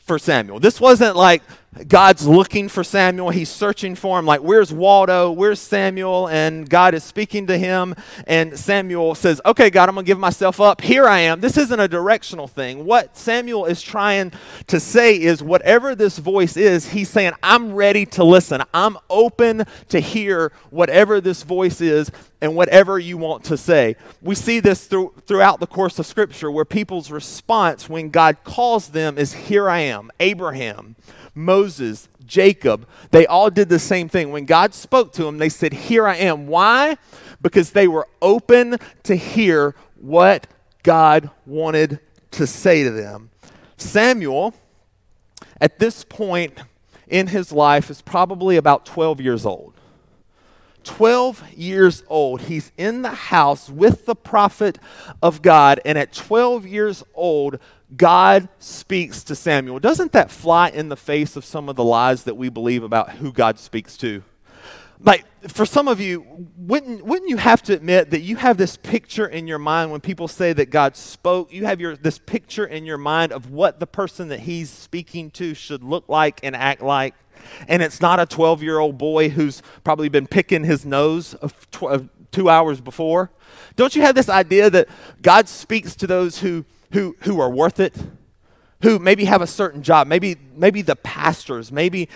for 0.06 0.20
Samuel. 0.20 0.60
This 0.60 0.80
wasn't 0.80 1.16
like 1.16 1.42
God's 1.88 2.26
looking 2.26 2.70
for 2.70 2.84
Samuel. 2.84 3.32
He's 3.32 3.50
searching 3.50 3.96
for 3.96 4.18
him, 4.18 4.26
like, 4.26 4.40
where's 4.40 4.72
Waldo? 4.72 5.32
Where's 5.32 5.60
Samuel? 5.60 6.30
And 6.30 6.70
God 6.70 6.94
is 6.94 7.04
speaking 7.04 7.48
to 7.48 7.58
him. 7.58 7.96
And 8.28 8.58
Samuel 8.58 9.14
says, 9.14 9.42
Okay, 9.46 9.70
God, 9.70 9.90
I'm 9.90 9.96
going 9.96 10.06
to 10.06 10.10
give 10.10 10.20
myself 10.20 10.62
up. 10.62 10.80
Here 10.80 11.06
I 11.06 11.20
am. 11.20 11.42
This 11.42 11.58
isn't 11.58 11.80
a 11.80 11.88
directional 11.88 12.48
thing. 12.48 12.86
What 12.86 13.18
Samuel 13.18 13.66
is 13.66 13.82
trying 13.82 14.32
to 14.68 14.80
say 14.80 15.20
is, 15.20 15.44
whatever 15.44 15.96
this 15.96 16.18
voice 16.18 16.56
is, 16.56 16.90
he's 16.90 17.10
saying, 17.10 17.34
I'm 17.44 17.74
ready 17.74 18.06
to 18.08 18.24
listen. 18.24 18.62
I'm 18.74 18.98
open 19.10 19.66
to 19.90 20.00
hear 20.00 20.54
whatever 20.70 21.20
this 21.20 21.44
voice 21.44 21.82
is 21.82 22.10
and 22.42 22.56
whatever 22.56 23.00
you 23.00 23.18
want 23.18 23.44
to 23.46 23.58
say. 23.58 23.96
We 24.22 24.36
see 24.36 24.60
this 24.60 24.86
through, 24.86 25.14
throughout 25.26 25.60
the 25.60 25.68
course 25.68 26.00
of 26.00 26.06
Scripture 26.06 26.50
where 26.50 26.66
people's 26.66 27.12
response 27.12 27.90
when 27.90 28.10
God 28.10 28.38
calls 28.44 28.90
them 28.90 29.18
is, 29.18 29.34
Here 29.34 29.70
I 29.70 29.80
am. 29.80 30.12
Abraham. 30.20 30.96
Moses, 31.36 32.08
Jacob, 32.26 32.88
they 33.12 33.28
all 33.28 33.50
did 33.50 33.70
the 33.70 33.78
same 33.78 34.08
thing. 34.08 34.32
When 34.32 34.46
God 34.46 34.74
spoke 34.74 35.12
to 35.14 35.24
them, 35.24 35.38
they 35.38 35.50
said, 35.50 35.74
Here 35.74 36.08
I 36.08 36.16
am. 36.16 36.48
Why? 36.48 36.98
Because 37.42 37.72
they 37.72 37.88
were 37.88 38.08
open 38.22 38.78
to 39.04 39.16
hear 39.16 39.76
what 40.00 40.48
God 40.82 41.30
wanted 41.46 42.00
to 42.32 42.48
say 42.48 42.84
to 42.84 42.92
them. 42.92 43.30
Samuel, 43.78 44.54
at 45.60 45.80
this 45.80 46.04
point 46.04 46.58
in 47.08 47.28
his 47.28 47.52
life, 47.52 47.90
is 47.90 48.02
probably 48.02 48.56
about 48.56 48.86
12 48.86 49.20
years 49.20 49.46
old. 49.46 49.74
12 50.86 51.54
years 51.56 52.04
old. 52.08 52.42
He's 52.42 52.72
in 52.78 53.02
the 53.02 53.10
house 53.10 53.70
with 53.70 54.06
the 54.06 54.16
prophet 54.16 54.80
of 55.22 55.42
God. 55.42 55.82
And 55.84 55.98
at 55.98 56.14
12 56.14 56.66
years 56.66 57.04
old, 57.14 57.60
God 57.96 58.50
speaks 58.60 59.24
to 59.26 59.36
Samuel. 59.36 59.80
Doesn't 59.80 60.12
that 60.14 60.32
fly 60.32 60.70
in 60.70 60.90
the 60.90 60.98
face 60.98 61.36
of 61.36 61.46
some 61.46 61.70
of 61.70 61.76
the 61.76 61.84
lies 61.84 62.24
that 62.24 62.36
we 62.36 62.50
believe 62.50 62.84
about 62.84 63.12
who 63.12 63.32
God 63.32 63.60
speaks 63.60 63.98
to? 63.98 64.24
Like, 65.00 65.26
for 65.50 65.66
some 65.66 65.88
of 65.88 66.00
you, 66.00 66.48
wouldn't, 66.58 67.06
wouldn't 67.06 67.30
you 67.30 67.38
have 67.38 67.62
to 67.64 67.74
admit 67.74 68.12
that 68.12 68.22
you 68.22 68.38
have 68.38 68.58
this 68.58 68.78
picture 68.78 69.28
in 69.28 69.46
your 69.46 69.60
mind 69.60 69.92
when 69.92 70.02
people 70.02 70.28
say 70.28 70.54
that 70.54 70.70
God 70.70 70.96
spoke? 70.96 71.54
You 71.54 71.66
have 71.66 71.82
your, 71.82 71.96
this 71.96 72.18
picture 72.18 72.66
in 72.66 72.86
your 72.86 72.98
mind 72.98 73.32
of 73.32 73.52
what 73.52 73.80
the 73.80 73.88
person 73.88 74.30
that 74.30 74.42
he's 74.42 74.70
speaking 74.70 75.32
to 75.32 75.54
should 75.54 75.84
look 75.84 76.08
like 76.08 76.40
and 76.44 76.56
act 76.56 76.82
like? 76.82 77.14
And 77.68 77.84
it's 77.84 78.02
not 78.02 78.20
a 78.20 78.26
12 78.26 78.64
year 78.64 78.80
old 78.80 78.98
boy 78.98 79.30
who's 79.30 79.62
probably 79.84 80.10
been 80.10 80.28
picking 80.28 80.64
his 80.64 80.86
nose 80.86 81.36
tw- 81.72 82.10
two 82.32 82.50
hours 82.50 82.82
before. 82.82 83.32
Don't 83.76 83.96
you 83.96 84.02
have 84.02 84.16
this 84.16 84.30
idea 84.30 84.70
that 84.70 84.88
God 85.22 85.48
speaks 85.48 85.96
to 85.98 86.08
those 86.08 86.40
who, 86.40 86.66
who, 86.92 87.16
who 87.22 87.40
are 87.40 87.50
worth 87.50 87.80
it? 87.80 87.96
who 88.82 89.00
maybe 89.00 89.26
have 89.26 89.42
a 89.42 89.48
certain 89.48 89.82
job 89.82 90.06
maybe 90.06 90.36
maybe 90.54 90.82
the 90.82 90.96
pastors 90.98 91.72
maybe 91.72 92.08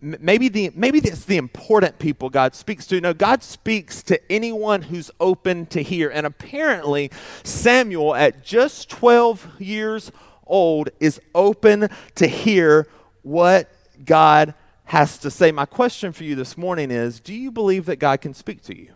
maybe 0.00 0.48
the 0.48 0.70
maybe 0.74 0.98
it's 0.98 1.24
the 1.24 1.36
important 1.36 1.98
people 1.98 2.28
god 2.28 2.54
speaks 2.54 2.86
to. 2.86 3.00
No 3.00 3.14
god 3.14 3.42
speaks 3.42 4.02
to 4.04 4.20
anyone 4.30 4.82
who's 4.82 5.10
open 5.20 5.66
to 5.66 5.82
hear. 5.82 6.10
And 6.10 6.26
apparently 6.26 7.10
samuel 7.44 8.14
at 8.14 8.44
just 8.44 8.90
12 8.90 9.60
years 9.60 10.12
old 10.46 10.90
is 11.00 11.20
open 11.34 11.88
to 12.16 12.26
hear 12.26 12.88
what 13.22 13.70
god 14.04 14.54
has 14.84 15.18
to 15.18 15.30
say. 15.30 15.52
My 15.52 15.66
question 15.66 16.12
for 16.12 16.24
you 16.24 16.34
this 16.34 16.58
morning 16.58 16.90
is 16.90 17.20
do 17.20 17.34
you 17.34 17.50
believe 17.50 17.86
that 17.86 17.96
god 17.96 18.20
can 18.20 18.34
speak 18.34 18.62
to 18.64 18.76
you? 18.76 18.92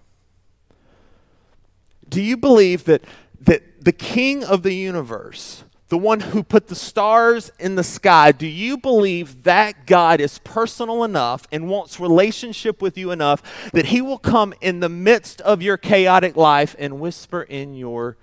Do 2.08 2.20
you 2.20 2.36
believe 2.36 2.84
that 2.84 3.04
that 3.42 3.84
the 3.84 3.92
king 3.92 4.44
of 4.44 4.62
the 4.62 4.74
universe 4.74 5.64
the 5.92 5.98
one 5.98 6.20
who 6.20 6.42
put 6.42 6.68
the 6.68 6.74
stars 6.74 7.52
in 7.58 7.74
the 7.74 7.84
sky, 7.84 8.32
do 8.32 8.46
you 8.46 8.78
believe 8.78 9.42
that 9.42 9.86
God 9.86 10.22
is 10.22 10.38
personal 10.38 11.04
enough 11.04 11.46
and 11.52 11.68
wants 11.68 12.00
relationship 12.00 12.80
with 12.80 12.96
you 12.96 13.10
enough 13.10 13.70
that 13.72 13.84
he 13.84 14.00
will 14.00 14.16
come 14.16 14.54
in 14.62 14.80
the 14.80 14.88
midst 14.88 15.42
of 15.42 15.60
your 15.60 15.76
chaotic 15.76 16.34
life 16.34 16.74
and 16.78 16.98
whisper 16.98 17.42
in 17.42 17.74
your 17.74 18.16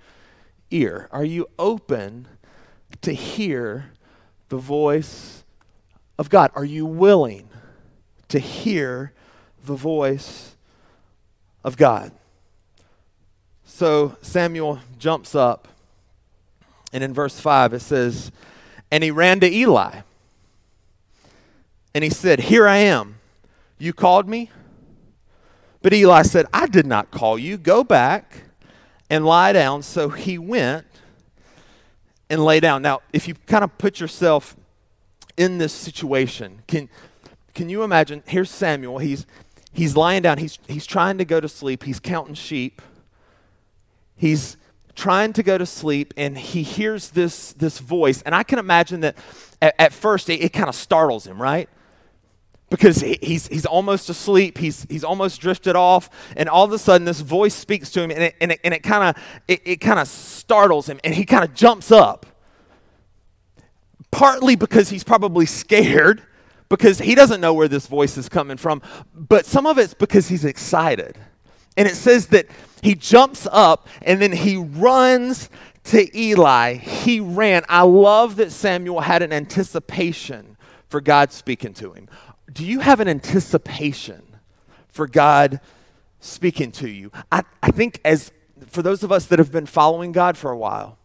ear? 0.72 1.08
Are 1.12 1.24
you 1.24 1.46
open 1.60 2.26
to 3.02 3.12
hear 3.12 3.92
the 4.48 4.58
voice 4.58 5.44
of 6.18 6.28
God? 6.28 6.50
Are 6.56 6.64
you 6.64 6.84
willing 6.84 7.50
to 8.30 8.40
hear 8.40 9.12
the 9.64 9.76
voice 9.76 10.56
of 11.62 11.76
God? 11.76 12.10
So 13.70 14.16
Samuel 14.20 14.80
jumps 14.98 15.34
up 15.34 15.68
and 16.92 17.04
in 17.04 17.14
verse 17.14 17.38
5, 17.38 17.74
it 17.74 17.80
says, 17.80 18.32
And 18.90 19.04
he 19.04 19.10
ran 19.10 19.40
to 19.40 19.50
Eli. 19.50 20.00
And 21.94 22.04
he 22.04 22.10
said, 22.10 22.40
Here 22.40 22.66
I 22.66 22.78
am. 22.78 23.16
You 23.78 23.92
called 23.92 24.28
me? 24.28 24.50
But 25.82 25.94
Eli 25.94 26.22
said, 26.22 26.46
I 26.52 26.66
did 26.66 26.84
not 26.84 27.10
call 27.10 27.38
you. 27.38 27.56
Go 27.56 27.82
back 27.82 28.42
and 29.08 29.24
lie 29.24 29.52
down. 29.52 29.82
So 29.82 30.10
he 30.10 30.36
went 30.36 30.86
and 32.28 32.44
lay 32.44 32.60
down. 32.60 32.82
Now, 32.82 33.00
if 33.12 33.26
you 33.26 33.34
kind 33.46 33.64
of 33.64 33.78
put 33.78 33.98
yourself 33.98 34.56
in 35.36 35.58
this 35.58 35.72
situation, 35.72 36.62
can, 36.66 36.90
can 37.54 37.70
you 37.70 37.82
imagine? 37.82 38.22
Here's 38.26 38.50
Samuel. 38.50 38.98
He's, 38.98 39.26
he's 39.72 39.96
lying 39.96 40.22
down. 40.22 40.36
He's, 40.36 40.58
he's 40.68 40.84
trying 40.84 41.16
to 41.18 41.24
go 41.24 41.40
to 41.40 41.48
sleep. 41.48 41.84
He's 41.84 41.98
counting 41.98 42.34
sheep. 42.34 42.82
He's 44.20 44.58
trying 44.94 45.32
to 45.32 45.42
go 45.42 45.56
to 45.56 45.64
sleep 45.64 46.12
and 46.14 46.36
he 46.36 46.62
hears 46.62 47.08
this, 47.08 47.54
this 47.54 47.78
voice. 47.78 48.20
And 48.20 48.34
I 48.34 48.42
can 48.42 48.58
imagine 48.58 49.00
that 49.00 49.16
at, 49.62 49.74
at 49.78 49.92
first 49.94 50.28
it, 50.28 50.42
it 50.42 50.52
kind 50.52 50.68
of 50.68 50.74
startles 50.74 51.26
him, 51.26 51.40
right? 51.40 51.70
Because 52.68 53.00
he, 53.00 53.18
he's, 53.22 53.48
he's 53.48 53.64
almost 53.64 54.10
asleep, 54.10 54.58
he's, 54.58 54.86
he's 54.90 55.04
almost 55.04 55.40
drifted 55.40 55.74
off, 55.74 56.10
and 56.36 56.50
all 56.50 56.66
of 56.66 56.72
a 56.72 56.78
sudden 56.78 57.06
this 57.06 57.20
voice 57.20 57.54
speaks 57.54 57.90
to 57.92 58.02
him 58.02 58.10
and 58.10 58.24
it, 58.24 58.34
and 58.42 58.52
it, 58.52 58.60
and 58.62 58.74
it 58.74 58.82
kind 58.82 59.08
of 59.08 59.22
it, 59.48 59.62
it 59.64 59.76
kind 59.76 59.98
of 59.98 60.06
startles 60.06 60.86
him 60.86 61.00
and 61.02 61.14
he 61.14 61.24
kind 61.24 61.42
of 61.42 61.54
jumps 61.54 61.90
up. 61.90 62.26
Partly 64.10 64.54
because 64.54 64.90
he's 64.90 65.02
probably 65.02 65.46
scared 65.46 66.22
because 66.68 66.98
he 66.98 67.14
doesn't 67.14 67.40
know 67.40 67.54
where 67.54 67.68
this 67.68 67.86
voice 67.86 68.18
is 68.18 68.28
coming 68.28 68.58
from, 68.58 68.82
but 69.14 69.46
some 69.46 69.64
of 69.64 69.78
it's 69.78 69.94
because 69.94 70.28
he's 70.28 70.44
excited. 70.44 71.16
And 71.76 71.88
it 71.88 71.96
says 71.96 72.28
that 72.28 72.46
he 72.82 72.94
jumps 72.94 73.46
up 73.50 73.88
and 74.02 74.20
then 74.20 74.32
he 74.32 74.56
runs 74.56 75.48
to 75.84 76.18
Eli. 76.18 76.74
He 76.74 77.20
ran. 77.20 77.62
I 77.68 77.82
love 77.82 78.36
that 78.36 78.52
Samuel 78.52 79.00
had 79.00 79.22
an 79.22 79.32
anticipation 79.32 80.56
for 80.88 81.00
God 81.00 81.32
speaking 81.32 81.72
to 81.74 81.92
him. 81.92 82.08
Do 82.52 82.64
you 82.64 82.80
have 82.80 83.00
an 83.00 83.08
anticipation 83.08 84.22
for 84.88 85.06
God 85.06 85.60
speaking 86.20 86.72
to 86.72 86.88
you? 86.88 87.12
I, 87.30 87.44
I 87.62 87.70
think, 87.70 88.00
as 88.04 88.32
for 88.66 88.82
those 88.82 89.02
of 89.02 89.12
us 89.12 89.26
that 89.26 89.38
have 89.38 89.52
been 89.52 89.66
following 89.66 90.12
God 90.12 90.36
for 90.36 90.50
a 90.50 90.58
while, 90.58 90.98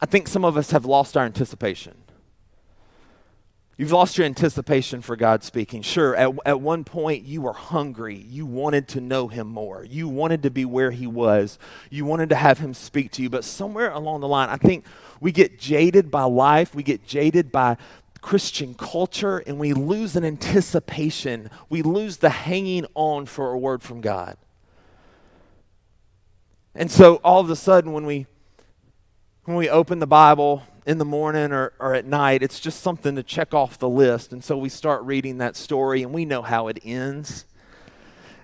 I 0.00 0.06
think 0.06 0.28
some 0.28 0.44
of 0.44 0.56
us 0.56 0.70
have 0.70 0.84
lost 0.84 1.16
our 1.16 1.24
anticipation. 1.24 1.99
You've 3.80 3.92
lost 3.92 4.18
your 4.18 4.26
anticipation 4.26 5.00
for 5.00 5.16
God 5.16 5.42
speaking. 5.42 5.80
Sure, 5.80 6.14
at, 6.14 6.30
at 6.44 6.60
one 6.60 6.84
point 6.84 7.24
you 7.24 7.40
were 7.40 7.54
hungry. 7.54 8.26
You 8.28 8.44
wanted 8.44 8.88
to 8.88 9.00
know 9.00 9.28
Him 9.28 9.46
more. 9.46 9.86
You 9.86 10.06
wanted 10.06 10.42
to 10.42 10.50
be 10.50 10.66
where 10.66 10.90
He 10.90 11.06
was. 11.06 11.58
You 11.88 12.04
wanted 12.04 12.28
to 12.28 12.34
have 12.34 12.58
Him 12.58 12.74
speak 12.74 13.10
to 13.12 13.22
you. 13.22 13.30
But 13.30 13.42
somewhere 13.42 13.90
along 13.90 14.20
the 14.20 14.28
line, 14.28 14.50
I 14.50 14.58
think 14.58 14.84
we 15.18 15.32
get 15.32 15.58
jaded 15.58 16.10
by 16.10 16.24
life. 16.24 16.74
We 16.74 16.82
get 16.82 17.06
jaded 17.06 17.50
by 17.50 17.78
Christian 18.20 18.74
culture, 18.74 19.38
and 19.38 19.58
we 19.58 19.72
lose 19.72 20.14
an 20.14 20.26
anticipation. 20.26 21.48
We 21.70 21.80
lose 21.80 22.18
the 22.18 22.28
hanging 22.28 22.84
on 22.94 23.24
for 23.24 23.50
a 23.50 23.58
word 23.58 23.82
from 23.82 24.02
God. 24.02 24.36
And 26.74 26.90
so 26.90 27.14
all 27.24 27.40
of 27.40 27.48
a 27.48 27.56
sudden, 27.56 27.94
when 27.94 28.04
we 28.04 28.26
when 29.46 29.56
we 29.56 29.70
open 29.70 30.00
the 30.00 30.06
Bible 30.06 30.64
in 30.86 30.98
the 30.98 31.04
morning 31.04 31.52
or, 31.52 31.72
or 31.78 31.94
at 31.94 32.04
night. 32.04 32.42
It's 32.42 32.60
just 32.60 32.82
something 32.82 33.16
to 33.16 33.22
check 33.22 33.54
off 33.54 33.78
the 33.78 33.88
list. 33.88 34.32
And 34.32 34.42
so 34.42 34.56
we 34.56 34.68
start 34.68 35.02
reading 35.02 35.38
that 35.38 35.56
story 35.56 36.02
and 36.02 36.12
we 36.12 36.24
know 36.24 36.42
how 36.42 36.68
it 36.68 36.78
ends. 36.84 37.44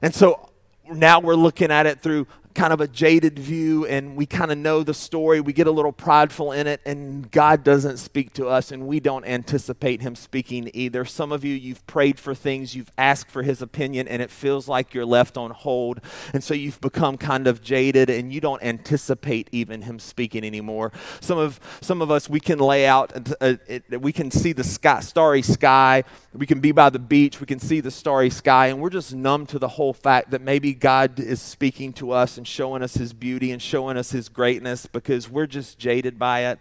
And 0.03 0.15
so 0.15 0.51
now 0.91 1.21
we're 1.21 1.35
looking 1.35 1.71
at 1.71 1.87
it 1.87 2.01
through 2.01 2.27
kind 2.57 2.73
of 2.73 2.81
a 2.81 2.89
jaded 2.89 3.39
view 3.39 3.85
and 3.85 4.17
we 4.17 4.25
kind 4.25 4.51
of 4.51 4.57
know 4.57 4.83
the 4.83 4.95
story. 4.95 5.41
We 5.43 5.53
get 5.53 5.67
a 5.67 5.71
little 5.71 5.93
prideful 5.93 6.53
in 6.53 6.67
it, 6.67 6.81
and 6.87 7.31
God 7.31 7.63
doesn't 7.63 7.99
speak 7.99 8.33
to 8.35 8.49
us, 8.49 8.73
and 8.73 8.87
we 8.87 8.99
don't 8.99 9.27
anticipate 9.27 10.01
Him 10.01 10.17
speaking 10.17 10.71
either. 10.73 11.05
Some 11.05 11.33
of 11.33 11.45
you, 11.45 11.55
you've 11.55 11.87
prayed 11.87 12.19
for 12.19 12.35
things, 12.35 12.75
you've 12.75 12.91
asked 12.97 13.31
for 13.31 13.43
His 13.43 13.61
opinion, 13.61 14.09
and 14.09 14.23
it 14.23 14.31
feels 14.31 14.69
like 14.69 14.95
you're 14.95 15.05
left 15.05 15.37
on 15.37 15.51
hold. 15.51 16.01
And 16.33 16.43
so 16.43 16.55
you've 16.55 16.81
become 16.81 17.19
kind 17.19 17.47
of 17.47 17.63
jaded, 17.63 18.09
and 18.09 18.33
you 18.33 18.41
don't 18.41 18.63
anticipate 18.63 19.49
even 19.53 19.83
Him 19.83 19.99
speaking 19.99 20.45
anymore. 20.45 20.93
Some 21.21 21.39
of, 21.39 21.61
some 21.83 22.01
of 22.01 22.11
us, 22.11 22.29
we 22.29 22.41
can 22.41 22.59
lay 22.59 22.87
out, 22.87 23.13
uh, 23.41 23.57
it, 23.69 24.01
we 24.01 24.13
can 24.13 24.31
see 24.31 24.53
the 24.53 24.65
sky, 24.65 25.01
starry 25.01 25.43
sky, 25.43 26.05
we 26.33 26.47
can 26.47 26.61
be 26.61 26.73
by 26.73 26.89
the 26.89 26.99
beach, 26.99 27.39
we 27.39 27.47
can 27.47 27.59
see 27.59 27.81
the 27.81 27.91
starry 27.91 28.31
sky, 28.31 28.69
and 28.69 28.81
we're 28.81 28.91
just 28.91 29.15
numb 29.15 29.45
to 29.47 29.59
the 29.59 29.69
whole 29.69 29.93
fact 29.93 30.31
that 30.31 30.41
maybe 30.41 30.73
God 30.73 31.21
is 31.21 31.43
speaking 31.43 31.93
to 31.95 32.13
us 32.13 32.39
and 32.39 32.46
and 32.47 32.53
showing 32.53 32.81
us 32.81 32.95
his 32.95 33.13
beauty 33.13 33.51
and 33.51 33.61
showing 33.61 33.97
us 33.97 34.13
his 34.13 34.29
greatness 34.29 34.87
because 34.87 35.29
we're 35.29 35.49
just 35.49 35.81
jaded 35.81 36.17
by 36.17 36.45
it? 36.45 36.61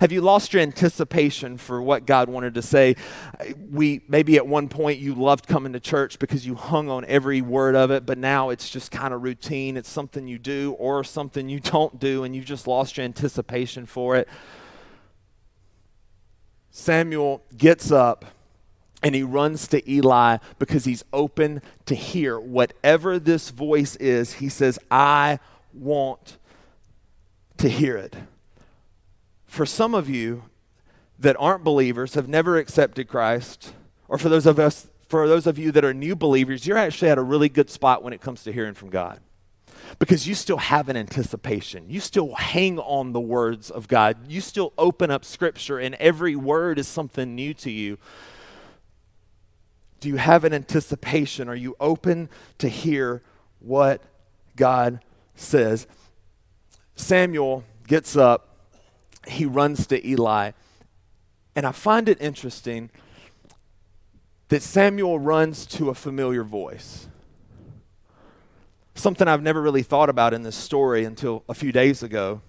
Have 0.00 0.12
you 0.12 0.20
lost 0.20 0.52
your 0.52 0.62
anticipation 0.62 1.58
for 1.58 1.82
what 1.82 2.06
God 2.06 2.28
wanted 2.28 2.54
to 2.54 2.62
say? 2.62 2.94
We 3.68 4.02
maybe 4.06 4.36
at 4.36 4.46
one 4.46 4.68
point 4.68 5.00
you 5.00 5.12
loved 5.16 5.48
coming 5.48 5.72
to 5.72 5.80
church 5.80 6.20
because 6.20 6.46
you 6.46 6.54
hung 6.54 6.88
on 6.88 7.04
every 7.06 7.42
word 7.42 7.74
of 7.74 7.90
it, 7.90 8.06
but 8.06 8.16
now 8.16 8.50
it's 8.50 8.70
just 8.70 8.92
kind 8.92 9.12
of 9.12 9.24
routine. 9.24 9.76
It's 9.76 9.88
something 9.88 10.28
you 10.28 10.38
do 10.38 10.76
or 10.78 11.02
something 11.02 11.48
you 11.48 11.58
don't 11.58 11.98
do 11.98 12.22
and 12.22 12.36
you've 12.36 12.44
just 12.44 12.68
lost 12.68 12.96
your 12.96 13.04
anticipation 13.04 13.86
for 13.86 14.14
it. 14.14 14.28
Samuel 16.70 17.42
gets 17.56 17.90
up 17.90 18.24
and 19.04 19.14
he 19.14 19.22
runs 19.22 19.68
to 19.68 19.88
Eli 19.88 20.38
because 20.58 20.86
he's 20.86 21.04
open 21.12 21.60
to 21.84 21.94
hear 21.94 22.40
whatever 22.40 23.18
this 23.18 23.50
voice 23.50 23.96
is. 23.96 24.34
He 24.34 24.48
says, 24.48 24.78
I 24.90 25.38
want 25.74 26.38
to 27.58 27.68
hear 27.68 27.98
it. 27.98 28.16
For 29.44 29.66
some 29.66 29.94
of 29.94 30.08
you 30.08 30.44
that 31.18 31.36
aren't 31.38 31.62
believers, 31.62 32.14
have 32.14 32.28
never 32.28 32.56
accepted 32.56 33.06
Christ, 33.06 33.74
or 34.08 34.16
for 34.16 34.30
those 34.30 34.46
of 34.46 34.58
us 34.58 34.88
for 35.06 35.28
those 35.28 35.46
of 35.46 35.58
you 35.58 35.70
that 35.72 35.84
are 35.84 35.94
new 35.94 36.16
believers, 36.16 36.66
you're 36.66 36.78
actually 36.78 37.10
at 37.10 37.18
a 37.18 37.22
really 37.22 37.50
good 37.50 37.68
spot 37.70 38.02
when 38.02 38.12
it 38.14 38.22
comes 38.22 38.42
to 38.44 38.52
hearing 38.52 38.74
from 38.74 38.88
God. 38.88 39.20
Because 39.98 40.26
you 40.26 40.34
still 40.34 40.56
have 40.56 40.88
an 40.88 40.96
anticipation. 40.96 41.84
You 41.88 42.00
still 42.00 42.34
hang 42.34 42.78
on 42.78 43.12
the 43.12 43.20
words 43.20 43.70
of 43.70 43.86
God. 43.86 44.16
You 44.28 44.40
still 44.40 44.72
open 44.78 45.10
up 45.10 45.24
scripture 45.24 45.78
and 45.78 45.94
every 45.96 46.34
word 46.34 46.78
is 46.78 46.88
something 46.88 47.34
new 47.34 47.52
to 47.54 47.70
you. 47.70 47.98
Do 50.04 50.10
you 50.10 50.16
have 50.16 50.44
an 50.44 50.52
anticipation? 50.52 51.48
Are 51.48 51.54
you 51.54 51.76
open 51.80 52.28
to 52.58 52.68
hear 52.68 53.22
what 53.58 54.02
God 54.54 55.00
says. 55.34 55.86
Samuel 56.94 57.64
gets 57.88 58.14
up, 58.14 58.68
he 59.26 59.46
runs 59.46 59.86
to 59.86 60.06
Eli, 60.06 60.50
and 61.56 61.64
I 61.64 61.72
find 61.72 62.06
it 62.06 62.20
interesting 62.20 62.90
that 64.48 64.62
Samuel 64.62 65.18
runs 65.18 65.64
to 65.66 65.88
a 65.88 65.94
familiar 65.94 66.44
voice. 66.44 67.08
Something 68.94 69.26
I've 69.26 69.42
never 69.42 69.62
really 69.62 69.82
thought 69.82 70.10
about 70.10 70.34
in 70.34 70.42
this 70.42 70.54
story 70.54 71.06
until 71.06 71.44
a 71.48 71.54
few 71.54 71.72
days 71.72 72.02
ago 72.02 72.42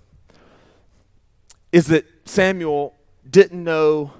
is 1.71 1.87
that 1.87 2.05
Samuel 2.25 2.93
didn't 3.27 3.63
know 3.63 4.11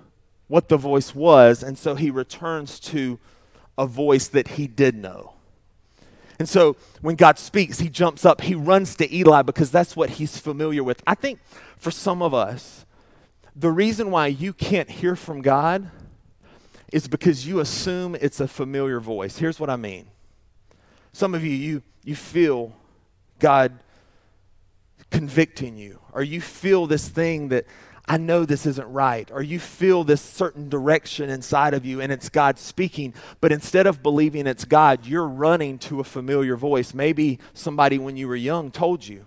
what 0.48 0.70
the 0.70 0.78
voice 0.78 1.16
was, 1.16 1.64
and 1.64 1.78
so 1.78 1.96
he 1.96 2.12
returns 2.12 2.80
to 2.80 3.20
a 3.78 3.86
voice 3.86 4.28
that 4.28 4.50
he 4.50 4.68
did 4.68 4.96
know. 4.96 5.34
And 6.38 6.48
so 6.48 6.76
when 7.02 7.16
God 7.16 7.40
speaks, 7.40 7.80
he 7.80 7.90
jumps 7.90 8.26
up, 8.26 8.42
he 8.42 8.56
runs 8.56 8.96
to 8.98 9.16
Eli 9.16 9.42
because 9.42 9.72
that's 9.72 9.96
what 9.96 10.12
he's 10.12 10.38
familiar 10.38 10.84
with. 10.84 11.02
I 11.08 11.16
think 11.16 11.40
for 11.78 11.92
some 11.92 12.22
of 12.22 12.34
us, 12.34 12.86
the 13.56 13.72
reason 13.72 14.12
why 14.12 14.28
you 14.28 14.52
can't 14.52 14.90
hear 14.90 15.16
from 15.16 15.42
God 15.42 15.90
is 16.92 17.08
because 17.08 17.48
you 17.48 17.60
assume 17.60 18.16
it's 18.16 18.40
a 18.40 18.48
familiar 18.48 19.00
voice. 19.00 19.38
Here's 19.38 19.60
what 19.60 19.70
I 19.70 19.76
mean. 19.76 20.08
Some 21.14 21.34
of 21.34 21.44
you, 21.44 21.52
you, 21.52 21.82
you 22.04 22.16
feel 22.16 22.74
God 23.40 23.80
convicting 25.10 25.78
you, 25.78 26.00
or 26.12 26.24
you 26.24 26.42
feel 26.42 26.88
this 26.88 27.08
thing 27.08 27.50
that 27.50 27.66
I 28.08 28.18
know 28.18 28.46
this 28.46 28.66
isn't 28.66 28.92
right, 28.92 29.30
or 29.32 29.42
you 29.42 29.60
feel 29.60 30.04
this 30.04 30.22
certain 30.22 30.70
direction 30.70 31.30
inside 31.30 31.74
of 31.74 31.86
you 31.86 32.02
and 32.02 32.12
it's 32.12 32.30
God 32.30 32.60
speaking, 32.60 33.16
but 33.42 33.52
instead 33.52 33.88
of 33.88 34.04
believing 34.04 34.46
it's 34.46 34.66
God, 34.66 35.08
you're 35.08 35.28
running 35.28 35.80
to 35.80 36.00
a 36.00 36.04
familiar 36.04 36.56
voice. 36.56 36.94
Maybe 36.94 37.40
somebody 37.54 37.98
when 37.98 38.16
you 38.16 38.28
were 38.28 38.36
young 38.36 38.70
told 38.70 39.08
you 39.08 39.26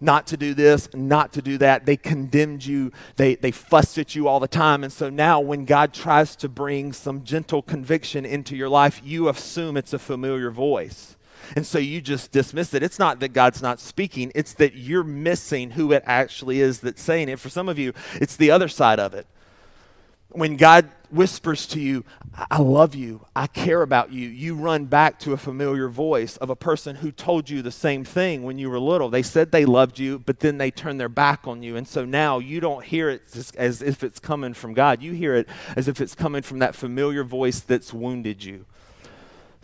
not 0.00 0.26
to 0.28 0.36
do 0.36 0.54
this, 0.54 0.88
not 0.94 1.32
to 1.32 1.42
do 1.42 1.58
that. 1.58 1.86
They 1.86 1.96
condemned 1.96 2.64
you, 2.64 2.92
they, 3.16 3.34
they 3.34 3.50
fussed 3.50 3.98
at 3.98 4.14
you 4.14 4.28
all 4.28 4.40
the 4.40 4.48
time. 4.48 4.84
And 4.84 4.92
so 4.92 5.08
now, 5.08 5.40
when 5.40 5.64
God 5.64 5.94
tries 5.94 6.36
to 6.36 6.48
bring 6.48 6.92
some 6.92 7.24
gentle 7.24 7.62
conviction 7.62 8.26
into 8.26 8.56
your 8.56 8.68
life, 8.68 9.00
you 9.02 9.28
assume 9.28 9.76
it's 9.76 9.92
a 9.92 9.98
familiar 9.98 10.50
voice. 10.50 11.16
And 11.54 11.66
so 11.66 11.78
you 11.78 12.00
just 12.00 12.32
dismiss 12.32 12.74
it. 12.74 12.82
It's 12.82 12.98
not 12.98 13.20
that 13.20 13.32
God's 13.32 13.62
not 13.62 13.80
speaking, 13.80 14.32
it's 14.34 14.54
that 14.54 14.74
you're 14.74 15.04
missing 15.04 15.70
who 15.70 15.92
it 15.92 16.02
actually 16.06 16.60
is 16.60 16.80
that's 16.80 17.02
saying 17.02 17.28
it. 17.28 17.38
For 17.38 17.48
some 17.48 17.68
of 17.68 17.78
you, 17.78 17.92
it's 18.14 18.36
the 18.36 18.50
other 18.50 18.68
side 18.68 18.98
of 18.98 19.14
it. 19.14 19.26
When 20.30 20.56
God 20.56 20.90
whispers 21.10 21.66
to 21.68 21.80
you, 21.80 22.04
I 22.50 22.58
love 22.58 22.94
you, 22.94 23.24
I 23.34 23.46
care 23.46 23.80
about 23.80 24.12
you, 24.12 24.28
you 24.28 24.54
run 24.54 24.86
back 24.86 25.18
to 25.20 25.32
a 25.32 25.36
familiar 25.36 25.88
voice 25.88 26.36
of 26.38 26.50
a 26.50 26.56
person 26.56 26.96
who 26.96 27.12
told 27.12 27.48
you 27.48 27.62
the 27.62 27.70
same 27.70 28.04
thing 28.04 28.42
when 28.42 28.58
you 28.58 28.68
were 28.68 28.80
little. 28.80 29.08
They 29.08 29.22
said 29.22 29.52
they 29.52 29.64
loved 29.64 29.98
you, 29.98 30.18
but 30.18 30.40
then 30.40 30.58
they 30.58 30.70
turned 30.70 31.00
their 31.00 31.08
back 31.08 31.46
on 31.46 31.62
you. 31.62 31.76
And 31.76 31.86
so 31.86 32.04
now 32.04 32.38
you 32.38 32.60
don't 32.60 32.84
hear 32.84 33.08
it 33.08 33.22
as 33.56 33.80
if 33.80 34.02
it's 34.02 34.18
coming 34.18 34.52
from 34.52 34.74
God. 34.74 35.00
You 35.00 35.12
hear 35.12 35.36
it 35.36 35.48
as 35.76 35.88
if 35.88 36.00
it's 36.00 36.14
coming 36.14 36.42
from 36.42 36.58
that 36.58 36.74
familiar 36.74 37.24
voice 37.24 37.60
that's 37.60 37.94
wounded 37.94 38.44
you. 38.44 38.66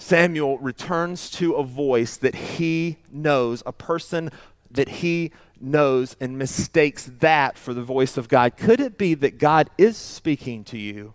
Samuel 0.03 0.59
returns 0.59 1.31
to 1.31 1.55
a 1.55 1.63
voice 1.63 2.17
that 2.17 2.35
he 2.35 2.99
knows, 3.11 3.63
a 3.65 3.73
person 3.73 4.31
that 4.69 4.89
he 4.89 5.31
knows, 5.61 6.17
and 6.21 6.37
mistakes 6.37 7.09
that 7.21 7.57
for 7.57 7.73
the 7.73 7.85
voice 7.85 8.17
of 8.17 8.29
God. 8.29 8.57
Could 8.57 8.81
it 8.81 8.99
be 8.99 9.15
that 9.15 9.39
God 9.39 9.71
is 9.79 9.97
speaking 9.97 10.65
to 10.65 10.77
you, 10.77 11.15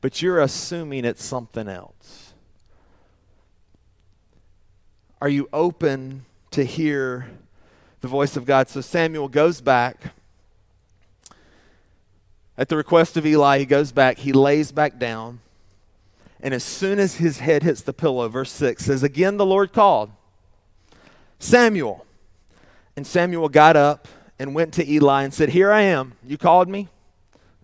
but 0.00 0.22
you're 0.22 0.38
assuming 0.38 1.04
it's 1.04 1.24
something 1.24 1.68
else? 1.68 2.32
Are 5.20 5.28
you 5.28 5.48
open 5.52 6.24
to 6.52 6.64
hear 6.64 7.28
the 8.00 8.08
voice 8.08 8.36
of 8.36 8.44
God? 8.44 8.68
So 8.68 8.80
Samuel 8.80 9.28
goes 9.28 9.60
back. 9.60 10.14
At 12.56 12.68
the 12.68 12.76
request 12.76 13.16
of 13.16 13.26
Eli, 13.26 13.58
he 13.58 13.66
goes 13.66 13.90
back, 13.90 14.18
he 14.18 14.32
lays 14.32 14.70
back 14.70 14.96
down. 14.96 15.40
And 16.40 16.54
as 16.54 16.62
soon 16.62 16.98
as 16.98 17.16
his 17.16 17.38
head 17.38 17.62
hits 17.62 17.82
the 17.82 17.92
pillow, 17.92 18.28
verse 18.28 18.52
6 18.52 18.84
says, 18.84 19.02
Again 19.02 19.36
the 19.36 19.46
Lord 19.46 19.72
called, 19.72 20.10
Samuel. 21.38 22.06
And 22.96 23.06
Samuel 23.06 23.48
got 23.48 23.76
up 23.76 24.08
and 24.38 24.54
went 24.54 24.74
to 24.74 24.88
Eli 24.88 25.22
and 25.22 25.34
said, 25.34 25.50
Here 25.50 25.72
I 25.72 25.82
am. 25.82 26.14
You 26.24 26.38
called 26.38 26.68
me? 26.68 26.88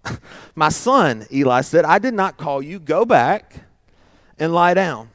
My 0.55 0.69
son, 0.69 1.27
Eli 1.33 1.61
said, 1.61 1.85
I 1.85 1.99
did 1.99 2.15
not 2.15 2.37
call 2.37 2.63
you. 2.63 2.79
Go 2.79 3.05
back 3.05 3.61
and 4.39 4.53
lie 4.53 4.75
down. 4.75 5.11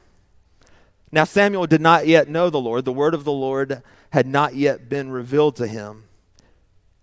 Now 1.12 1.24
Samuel 1.24 1.66
did 1.66 1.80
not 1.80 2.06
yet 2.06 2.28
know 2.28 2.50
the 2.50 2.60
Lord. 2.60 2.84
The 2.84 2.92
word 2.92 3.14
of 3.14 3.24
the 3.24 3.32
Lord 3.32 3.82
had 4.10 4.26
not 4.26 4.54
yet 4.54 4.88
been 4.88 5.10
revealed 5.10 5.56
to 5.56 5.66
him. 5.66 6.04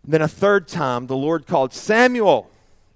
Then 0.03 0.21
a 0.21 0.27
third 0.27 0.67
time 0.67 1.07
the 1.07 1.17
Lord 1.17 1.45
called, 1.45 1.73
Samuel. 1.73 2.49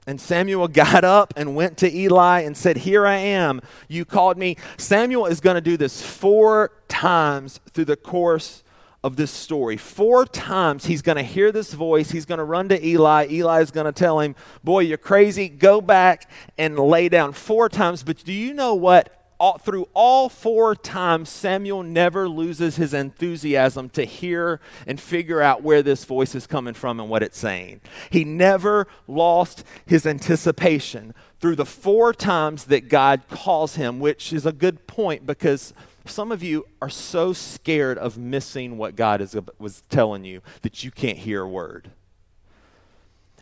And 0.08 0.20
Samuel 0.20 0.68
got 0.68 1.04
up 1.04 1.34
and 1.38 1.56
went 1.56 1.78
to 1.78 1.96
Eli 1.96 2.42
and 2.42 2.58
said, 2.58 2.78
Here 2.78 3.06
I 3.06 3.18
am. 3.18 3.62
You 3.88 4.04
called 4.04 4.38
me. 4.38 4.58
Samuel 4.78 5.28
is 5.28 5.40
going 5.40 5.56
to 5.56 5.62
do 5.62 5.78
this 5.78 6.02
four 6.02 6.72
times 6.88 7.60
through 7.74 7.86
the 7.86 7.96
course 7.96 8.64
of 9.04 9.16
this 9.16 9.32
story. 9.32 9.78
Four 9.78 10.26
times 10.26 10.86
he's 10.86 11.02
going 11.02 11.18
to 11.18 11.24
hear 11.24 11.52
this 11.52 11.74
voice. 11.74 12.12
He's 12.12 12.26
going 12.26 12.40
to 12.40 12.44
run 12.44 12.70
to 12.70 12.86
Eli. 12.86 13.28
Eli 13.30 13.62
is 13.62 13.72
going 13.72 13.86
to 13.86 13.92
tell 13.92 14.20
him, 14.20 14.36
Boy, 14.64 14.82
you're 14.82 14.98
crazy. 14.98 15.50
Go 15.50 15.82
back 15.82 16.30
and 16.58 16.78
lay 16.80 17.08
down. 17.08 17.34
Four 17.34 17.70
times. 17.70 18.04
But 18.04 18.24
do 18.24 18.34
you 18.34 18.54
know 18.54 18.74
what? 18.74 19.21
All, 19.42 19.58
through 19.58 19.90
all 19.96 20.30
four 20.30 20.76
times, 20.76 21.28
Samuel 21.28 21.82
never 21.82 22.30
loses 22.30 22.76
his 22.76 22.94
enthusiasm 22.94 23.90
to 23.90 24.06
hear 24.06 24.60
and 24.86 25.02
figure 25.02 25.42
out 25.42 25.64
where 25.64 25.82
this 25.82 26.06
voice 26.06 26.36
is 26.36 26.46
coming 26.46 26.76
from 26.76 27.00
and 27.00 27.10
what 27.10 27.24
it's 27.24 27.40
saying. 27.40 27.82
He 28.12 28.24
never 28.24 28.86
lost 29.08 29.64
his 29.88 30.06
anticipation 30.06 31.16
through 31.40 31.56
the 31.56 31.66
four 31.66 32.14
times 32.14 32.66
that 32.66 32.88
God 32.88 33.24
calls 33.32 33.78
him, 33.78 34.00
which 34.00 34.32
is 34.32 34.46
a 34.46 34.52
good 34.52 34.86
point 34.86 35.26
because 35.26 35.74
some 36.06 36.32
of 36.32 36.44
you 36.44 36.68
are 36.80 36.90
so 36.90 37.34
scared 37.34 37.98
of 37.98 38.20
missing 38.20 38.78
what 38.78 38.96
God 38.96 39.22
is, 39.22 39.36
was 39.58 39.82
telling 39.90 40.24
you 40.24 40.42
that 40.62 40.84
you 40.84 40.92
can't 40.92 41.18
hear 41.18 41.42
a 41.42 41.50
word. 41.50 41.90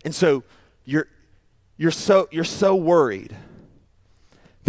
And 0.05 0.15
so 0.15 0.45
you're, 0.85 1.07
you're, 1.75 1.91
so, 1.91 2.29
you're 2.31 2.45
so 2.45 2.73
worried 2.73 3.35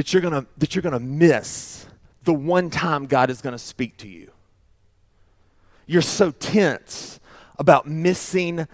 that 0.00 0.14
you're 0.14 0.22
gonna 0.22 0.46
that 0.56 0.74
you're 0.74 0.80
gonna 0.80 0.98
miss 0.98 1.84
the 2.22 2.32
one 2.32 2.70
time 2.70 3.04
God 3.04 3.28
is 3.28 3.42
gonna 3.42 3.58
speak 3.58 3.98
to 3.98 4.08
you. 4.08 4.30
You're 5.86 6.00
so 6.00 6.30
tense 6.30 7.20
about 7.58 7.86
missing 7.86 8.66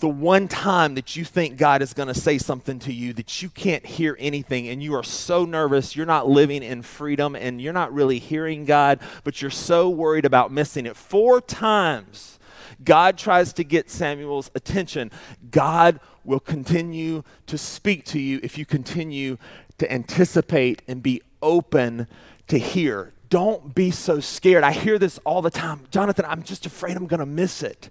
the 0.00 0.08
one 0.10 0.46
time 0.46 0.94
that 0.96 1.16
you 1.16 1.24
think 1.24 1.56
God 1.56 1.80
is 1.80 1.94
going 1.94 2.08
to 2.08 2.14
say 2.14 2.36
something 2.36 2.78
to 2.80 2.92
you 2.92 3.14
that 3.14 3.40
you 3.40 3.48
can't 3.48 3.86
hear 3.86 4.16
anything 4.18 4.68
and 4.68 4.82
you 4.82 4.94
are 4.94 5.04
so 5.04 5.46
nervous, 5.46 5.96
you're 5.96 6.04
not 6.04 6.28
living 6.28 6.62
in 6.62 6.82
freedom 6.82 7.34
and 7.34 7.62
you're 7.62 7.72
not 7.72 7.94
really 7.94 8.18
hearing 8.18 8.66
God, 8.66 8.98
but 9.22 9.40
you're 9.40 9.50
so 9.52 9.88
worried 9.88 10.26
about 10.26 10.52
missing 10.52 10.84
it. 10.84 10.96
Four 10.96 11.40
times 11.40 12.38
God 12.82 13.16
tries 13.16 13.52
to 13.54 13.64
get 13.64 13.88
Samuel's 13.88 14.50
attention. 14.54 15.10
God 15.50 16.00
will 16.24 16.40
continue 16.40 17.22
to 17.46 17.58
speak 17.58 18.04
to 18.06 18.18
you 18.18 18.40
if 18.42 18.58
you 18.58 18.64
continue 18.64 19.36
to 19.78 19.92
anticipate 19.92 20.82
and 20.88 21.02
be 21.02 21.22
open 21.42 22.06
to 22.48 22.58
hear. 22.58 23.12
Don't 23.28 23.74
be 23.74 23.90
so 23.90 24.20
scared. 24.20 24.64
I 24.64 24.72
hear 24.72 24.98
this 24.98 25.18
all 25.24 25.42
the 25.42 25.50
time. 25.50 25.80
Jonathan, 25.90 26.24
I'm 26.28 26.42
just 26.42 26.66
afraid 26.66 26.96
I'm 26.96 27.06
going 27.06 27.20
to 27.20 27.26
miss 27.26 27.62
it. 27.62 27.90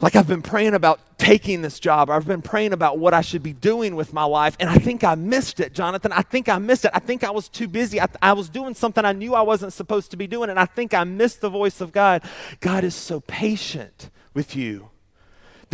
Like 0.00 0.16
I've 0.16 0.26
been 0.26 0.42
praying 0.42 0.74
about 0.74 1.00
taking 1.18 1.62
this 1.62 1.78
job, 1.80 2.10
I've 2.10 2.26
been 2.26 2.42
praying 2.42 2.72
about 2.72 2.98
what 2.98 3.14
I 3.14 3.22
should 3.22 3.42
be 3.42 3.54
doing 3.54 3.96
with 3.96 4.12
my 4.12 4.24
life, 4.24 4.56
and 4.60 4.68
I 4.68 4.76
think 4.76 5.04
I 5.04 5.14
missed 5.14 5.60
it, 5.60 5.72
Jonathan. 5.72 6.12
I 6.12 6.20
think 6.20 6.48
I 6.48 6.58
missed 6.58 6.84
it. 6.84 6.90
I 6.92 6.98
think 6.98 7.24
I 7.24 7.30
was 7.30 7.48
too 7.48 7.68
busy. 7.68 8.00
I, 8.00 8.08
I 8.20 8.32
was 8.34 8.50
doing 8.50 8.74
something 8.74 9.04
I 9.04 9.12
knew 9.12 9.34
I 9.34 9.40
wasn't 9.40 9.72
supposed 9.72 10.10
to 10.10 10.18
be 10.18 10.26
doing, 10.26 10.50
and 10.50 10.58
I 10.58 10.66
think 10.66 10.92
I 10.92 11.04
missed 11.04 11.40
the 11.40 11.48
voice 11.48 11.80
of 11.80 11.92
God. 11.92 12.22
God 12.60 12.84
is 12.84 12.94
so 12.94 13.20
patient 13.20 14.10
with 14.34 14.56
you 14.56 14.90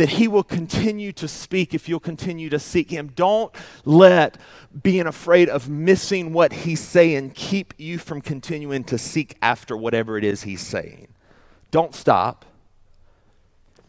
that 0.01 0.09
he 0.09 0.27
will 0.27 0.43
continue 0.43 1.11
to 1.11 1.27
speak 1.27 1.75
if 1.75 1.87
you'll 1.87 1.99
continue 1.99 2.49
to 2.49 2.57
seek 2.57 2.89
him. 2.89 3.11
Don't 3.15 3.53
let 3.85 4.35
being 4.81 5.05
afraid 5.05 5.47
of 5.47 5.69
missing 5.69 6.33
what 6.33 6.51
he's 6.51 6.79
saying 6.79 7.29
keep 7.35 7.75
you 7.77 7.99
from 7.99 8.19
continuing 8.19 8.83
to 8.83 8.97
seek 8.97 9.37
after 9.43 9.77
whatever 9.77 10.17
it 10.17 10.23
is 10.23 10.41
he's 10.41 10.61
saying. 10.61 11.07
Don't 11.69 11.93
stop. 11.93 12.45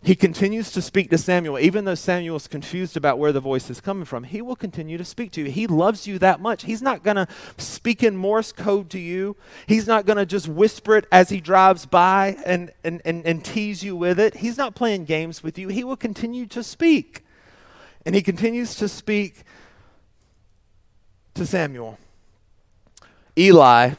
He 0.05 0.17
continues 0.17 0.73
to 0.73 0.83
speak 0.83 1.11
to 1.11 1.19
Samuel, 1.19 1.61
even 1.61 1.85
though 1.85 1.95
Samuel 1.95 2.35
is 2.35 2.49
confused 2.49 2.97
about 2.97 3.21
where 3.21 3.31
the 3.31 3.39
voice 3.39 3.71
is 3.71 3.81
coming 3.81 4.05
from. 4.05 4.25
He 4.25 4.43
will 4.43 4.57
continue 4.57 4.99
to 4.99 5.05
speak 5.05 5.31
to 5.33 5.43
you. 5.43 5.51
He 5.51 5.69
loves 5.69 6.09
you 6.09 6.19
that 6.19 6.41
much. 6.41 6.65
He's 6.65 6.83
not 6.83 7.05
going 7.05 7.15
to 7.15 7.29
speak 7.57 8.03
in 8.03 8.17
Morse 8.17 8.51
code 8.51 8.91
to 8.91 8.99
you. 8.99 9.37
He's 9.69 9.87
not 9.87 10.05
going 10.05 10.17
to 10.17 10.27
just 10.27 10.49
whisper 10.49 10.97
it 10.97 11.07
as 11.13 11.29
he 11.29 11.41
drives 11.41 11.87
by 11.87 12.37
and, 12.45 12.73
and, 12.83 13.01
and, 13.05 13.25
and 13.25 13.45
tease 13.45 13.85
you 13.85 13.95
with 13.95 14.19
it. 14.19 14.39
He's 14.39 14.59
not 14.59 14.75
playing 14.75 15.05
games 15.05 15.45
with 15.45 15.57
you. 15.57 15.69
He 15.69 15.85
will 15.85 15.97
continue 15.97 16.47
to 16.47 16.65
speak. 16.65 17.25
And 18.05 18.17
he 18.17 18.23
continues 18.23 18.75
to 18.77 18.89
speak 18.89 19.45
to 21.35 21.47
Samuel. 21.47 21.97
Eli 23.39 23.93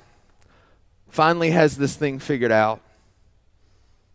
finally 1.08 1.52
has 1.52 1.78
this 1.78 1.96
thing 1.96 2.20
figured 2.20 2.52
out. 2.52 2.82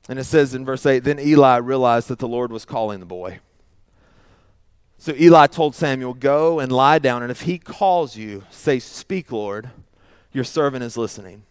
And 0.09 0.19
it 0.19 0.25
says 0.25 0.55
in 0.55 0.65
verse 0.65 0.87
8 0.87 1.05
Then 1.05 1.19
Eli 1.21 1.59
realized 1.59 2.09
that 2.09 2.19
the 2.19 2.29
Lord 2.29 2.51
was 2.51 2.65
calling 2.65 3.01
the 3.01 3.07
boy. 3.07 3.41
So 4.97 5.15
Eli 5.15 5.47
told 5.47 5.75
Samuel, 5.75 6.15
Go 6.15 6.59
and 6.59 6.73
lie 6.73 6.99
down, 6.99 7.23
and 7.23 7.31
if 7.31 7.43
he 7.43 7.59
calls 7.59 8.17
you, 8.17 8.45
say, 8.51 8.79
Speak, 8.79 9.31
Lord, 9.31 9.71
your 10.33 10.45
servant 10.45 10.83
is 10.83 10.97
listening. 10.97 11.43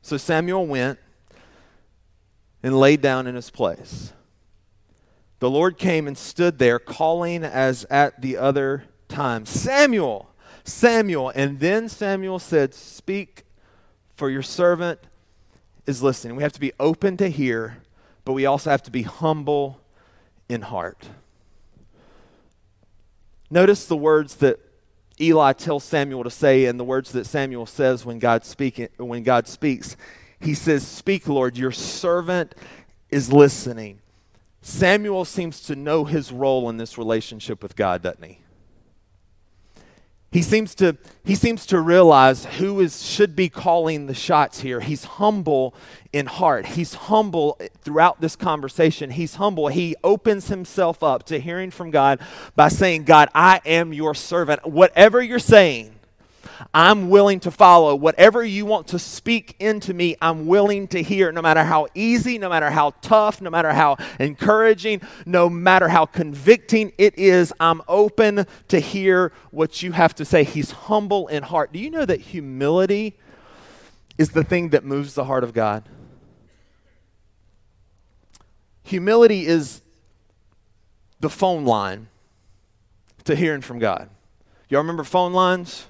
So 0.00 0.16
Samuel 0.16 0.66
went 0.66 0.98
and 2.62 2.78
laid 2.78 3.00
down 3.00 3.26
in 3.26 3.34
his 3.34 3.50
place. 3.50 4.12
The 5.40 5.50
Lord 5.50 5.76
came 5.76 6.06
and 6.06 6.16
stood 6.16 6.58
there, 6.58 6.78
calling 6.78 7.42
as 7.42 7.84
at 7.90 8.22
the 8.22 8.36
other 8.36 8.84
time, 9.08 9.44
Samuel, 9.44 10.30
Samuel. 10.64 11.32
And 11.34 11.58
then 11.58 11.88
Samuel 11.88 12.38
said, 12.38 12.74
Speak, 12.74 13.42
for 14.14 14.30
your 14.30 14.42
servant 14.42 15.00
is 15.86 16.02
listening. 16.02 16.36
We 16.36 16.42
have 16.42 16.52
to 16.52 16.60
be 16.60 16.72
open 16.78 17.16
to 17.18 17.28
hear, 17.28 17.78
but 18.24 18.32
we 18.32 18.46
also 18.46 18.70
have 18.70 18.82
to 18.84 18.90
be 18.90 19.02
humble 19.02 19.80
in 20.48 20.62
heart. 20.62 21.08
Notice 23.50 23.86
the 23.86 23.96
words 23.96 24.36
that 24.36 24.60
Eli 25.20 25.52
tells 25.52 25.84
Samuel 25.84 26.24
to 26.24 26.30
say 26.30 26.64
and 26.64 26.80
the 26.80 26.84
words 26.84 27.12
that 27.12 27.26
Samuel 27.26 27.66
says 27.66 28.04
when 28.04 28.18
God, 28.18 28.42
when 28.96 29.22
God 29.22 29.46
speaks. 29.46 29.96
He 30.40 30.54
says, 30.54 30.86
Speak, 30.86 31.28
Lord, 31.28 31.56
your 31.56 31.70
servant 31.70 32.54
is 33.10 33.32
listening. 33.32 34.00
Samuel 34.62 35.24
seems 35.24 35.60
to 35.62 35.76
know 35.76 36.04
his 36.04 36.32
role 36.32 36.70
in 36.70 36.76
this 36.76 36.96
relationship 36.96 37.62
with 37.62 37.76
God, 37.76 38.02
doesn't 38.02 38.24
he? 38.24 38.38
He 40.32 40.40
seems 40.40 40.74
to, 40.76 40.96
he 41.24 41.34
seems 41.34 41.66
to 41.66 41.78
realize 41.78 42.46
who 42.46 42.80
is, 42.80 43.04
should 43.04 43.36
be 43.36 43.50
calling 43.50 44.06
the 44.06 44.14
shots 44.14 44.60
here. 44.60 44.80
He's 44.80 45.04
humble 45.04 45.74
in 46.10 46.24
heart. 46.24 46.64
He's 46.64 46.94
humble 46.94 47.60
throughout 47.82 48.22
this 48.22 48.34
conversation. 48.34 49.10
He's 49.10 49.34
humble. 49.34 49.68
He 49.68 49.94
opens 50.02 50.48
himself 50.48 51.02
up 51.02 51.24
to 51.24 51.38
hearing 51.38 51.70
from 51.70 51.90
God 51.90 52.18
by 52.56 52.68
saying, 52.68 53.04
God, 53.04 53.28
I 53.34 53.60
am 53.66 53.92
your 53.92 54.14
servant. 54.14 54.66
Whatever 54.66 55.20
you're 55.20 55.38
saying, 55.38 55.94
I'm 56.72 57.08
willing 57.08 57.40
to 57.40 57.50
follow. 57.50 57.94
Whatever 57.94 58.44
you 58.44 58.66
want 58.66 58.88
to 58.88 58.98
speak 58.98 59.56
into 59.58 59.94
me, 59.94 60.16
I'm 60.20 60.46
willing 60.46 60.88
to 60.88 61.02
hear, 61.02 61.32
no 61.32 61.42
matter 61.42 61.64
how 61.64 61.88
easy, 61.94 62.38
no 62.38 62.48
matter 62.48 62.70
how 62.70 62.90
tough, 63.02 63.40
no 63.40 63.50
matter 63.50 63.72
how 63.72 63.96
encouraging, 64.18 65.02
no 65.26 65.48
matter 65.48 65.88
how 65.88 66.06
convicting 66.06 66.92
it 66.98 67.18
is, 67.18 67.52
I'm 67.60 67.82
open 67.88 68.46
to 68.68 68.80
hear 68.80 69.32
what 69.50 69.82
you 69.82 69.92
have 69.92 70.14
to 70.16 70.24
say. 70.24 70.44
He's 70.44 70.70
humble 70.70 71.28
in 71.28 71.42
heart. 71.42 71.72
Do 71.72 71.78
you 71.78 71.90
know 71.90 72.04
that 72.04 72.20
humility 72.20 73.18
is 74.18 74.30
the 74.30 74.44
thing 74.44 74.70
that 74.70 74.84
moves 74.84 75.14
the 75.14 75.24
heart 75.24 75.44
of 75.44 75.52
God? 75.52 75.88
Humility 78.84 79.46
is 79.46 79.80
the 81.20 81.30
phone 81.30 81.64
line 81.64 82.08
to 83.24 83.36
hearing 83.36 83.60
from 83.60 83.78
God. 83.78 84.10
Y'all 84.68 84.80
remember 84.80 85.04
phone 85.04 85.32
lines? 85.32 85.86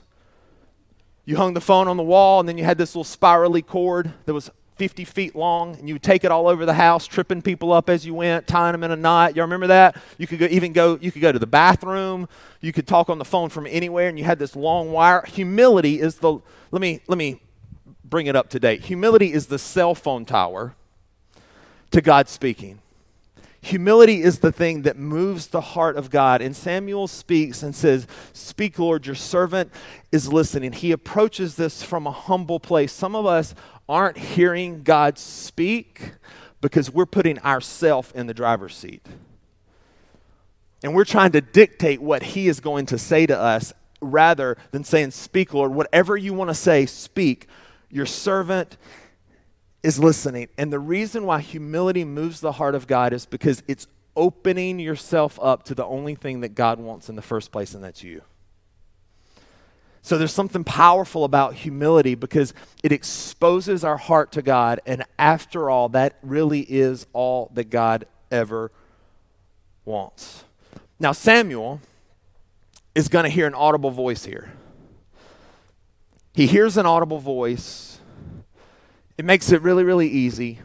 You 1.25 1.37
hung 1.37 1.55
the 1.55 1.61
phone 1.61 1.89
on 1.89 1.97
the 1.97 2.03
wall, 2.03 2.41
and 2.41 2.49
then 2.49 2.59
you 2.59 2.65
had 2.65 2.79
this 2.79 2.95
little 2.95 3.05
spirally 3.05 3.63
cord 3.63 4.13
that 4.27 4.35
was 4.35 4.51
50 4.77 5.05
feet 5.05 5.37
long, 5.37 5.77
and 5.77 5.87
you 5.87 5.95
would 5.95 6.03
take 6.03 6.25
it 6.25 6.33
all 6.33 6.49
over 6.49 6.67
the 6.67 6.75
house, 6.75 7.07
tripping 7.07 7.43
people 7.43 7.73
up 7.73 7.89
as 7.89 8.05
you 8.05 8.15
went, 8.15 8.47
tying 8.49 8.73
them 8.73 8.83
in 8.83 8.91
a 8.91 8.97
knot. 8.97 9.37
Y'all 9.37 9.45
remember 9.45 9.69
that? 9.69 9.97
You 10.19 10.27
could 10.27 10.41
go, 10.41 10.47
even 10.51 10.73
go. 10.73 10.99
You 11.01 11.13
could 11.13 11.23
go 11.23 11.31
to 11.31 11.39
the 11.39 11.47
bathroom. 11.47 12.29
You 12.61 12.73
could 12.73 12.87
talk 12.87 13.09
on 13.09 13.19
the 13.19 13.25
phone 13.25 13.49
from 13.49 13.67
anywhere, 13.69 14.09
and 14.09 14.19
you 14.19 14.25
had 14.25 14.41
this 14.41 14.57
long 14.57 14.91
wire. 14.91 15.25
Humility 15.29 16.01
is 16.01 16.17
the. 16.17 16.41
Let 16.73 16.81
me 16.81 17.01
let 17.07 17.19
me 17.19 17.41
bring 18.05 18.27
it 18.27 18.35
up 18.35 18.49
to 18.51 18.59
date. 18.59 18.85
Humility 18.87 19.33
is 19.33 19.47
the 19.47 19.59
cell 19.59 19.95
phone 19.95 20.25
tower 20.25 20.75
to 21.93 22.01
God 22.01 22.29
speaking. 22.29 22.81
Humility 23.63 24.23
is 24.23 24.41
the 24.41 24.51
thing 24.51 24.83
that 24.83 24.99
moves 24.99 25.47
the 25.47 25.61
heart 25.61 25.97
of 25.97 26.11
God. 26.11 26.43
And 26.43 26.55
Samuel 26.55 27.07
speaks 27.07 27.63
and 27.63 27.75
says, 27.75 28.09
Speak, 28.33 28.77
Lord, 28.77 29.07
your 29.07 29.15
servant 29.15 29.71
is 30.11 30.33
listening. 30.33 30.73
He 30.73 30.91
approaches 30.91 31.55
this 31.55 31.81
from 31.81 32.09
a 32.09 32.11
humble 32.11 32.59
place. 32.59 32.93
Some 32.93 33.15
of 33.15 33.25
us 33.25 33.55
aren't 33.89 34.19
hearing 34.19 34.83
God 34.83 35.17
speak 35.17 36.13
because 36.61 36.91
we're 36.91 37.07
putting 37.07 37.39
ourselves 37.41 38.11
in 38.17 38.27
the 38.27 38.35
driver's 38.35 38.75
seat. 38.75 39.07
And 40.83 40.93
we're 40.93 41.05
trying 41.05 41.31
to 41.33 41.41
dictate 41.41 42.03
what 42.03 42.25
He 42.25 42.49
is 42.49 42.59
going 42.59 42.87
to 42.87 42.99
say 42.99 43.27
to 43.27 43.39
us 43.39 43.73
rather 44.01 44.57
than 44.73 44.83
saying, 44.83 45.13
Speak, 45.13 45.55
Lord, 45.55 45.73
whatever 45.73 46.17
you 46.17 46.35
want 46.35 46.51
to 46.51 46.55
say, 46.55 46.85
speak. 46.87 47.47
Your 47.91 48.07
servant 48.07 48.77
is 49.83 49.99
listening. 49.99 50.49
And 50.57 50.73
the 50.73 50.79
reason 50.79 51.25
why 51.25 51.41
humility 51.41 52.05
moves 52.05 52.41
the 52.41 52.53
heart 52.53 52.75
of 52.75 52.87
God 52.87 53.13
is 53.13 53.27
because 53.27 53.63
it's 53.67 53.87
opening 54.17 54.79
yourself 54.79 55.39
up 55.43 55.65
to 55.65 55.75
the 55.75 55.85
only 55.85 56.15
thing 56.15 56.41
that 56.41 56.55
God 56.55 56.79
wants 56.79 57.09
in 57.09 57.17
the 57.17 57.23
first 57.23 57.51
place, 57.51 57.75
and 57.75 57.83
that's 57.83 58.03
you. 58.03 58.23
So 60.03 60.19
there's 60.19 60.33
something 60.33 60.65
powerful 60.65 61.25
about 61.25 61.55
humility 61.55 62.17
because 62.17 62.53
it 62.83 62.91
exposes 62.91 63.85
our 63.85 63.97
heart 63.97 64.33
to 64.33 64.43
God. 64.43 64.81
And 64.85 65.05
after 65.19 65.71
all, 65.71 65.89
that 65.91 66.19
really 66.23 66.61
is 66.61 67.07
all 67.13 67.51
that 67.55 67.71
God 67.71 68.07
ever 68.31 68.73
wants. 69.85 70.45
Now, 70.99 71.13
Samuel 71.13 71.81
is 72.95 73.09
going 73.09 73.25
to 73.25 73.29
hear 73.29 73.47
an 73.47 73.55
audible 73.55 73.93
voice 73.93 74.25
here. 74.25 74.53
He 76.35 76.47
hears 76.47 76.77
an 76.77 76.87
audible 76.87 77.19
voice 77.19 77.92
it 79.23 79.25
makes 79.25 79.53
it 79.53 79.63
really, 79.63 79.85
really 79.85 80.09
easy. 80.09 80.59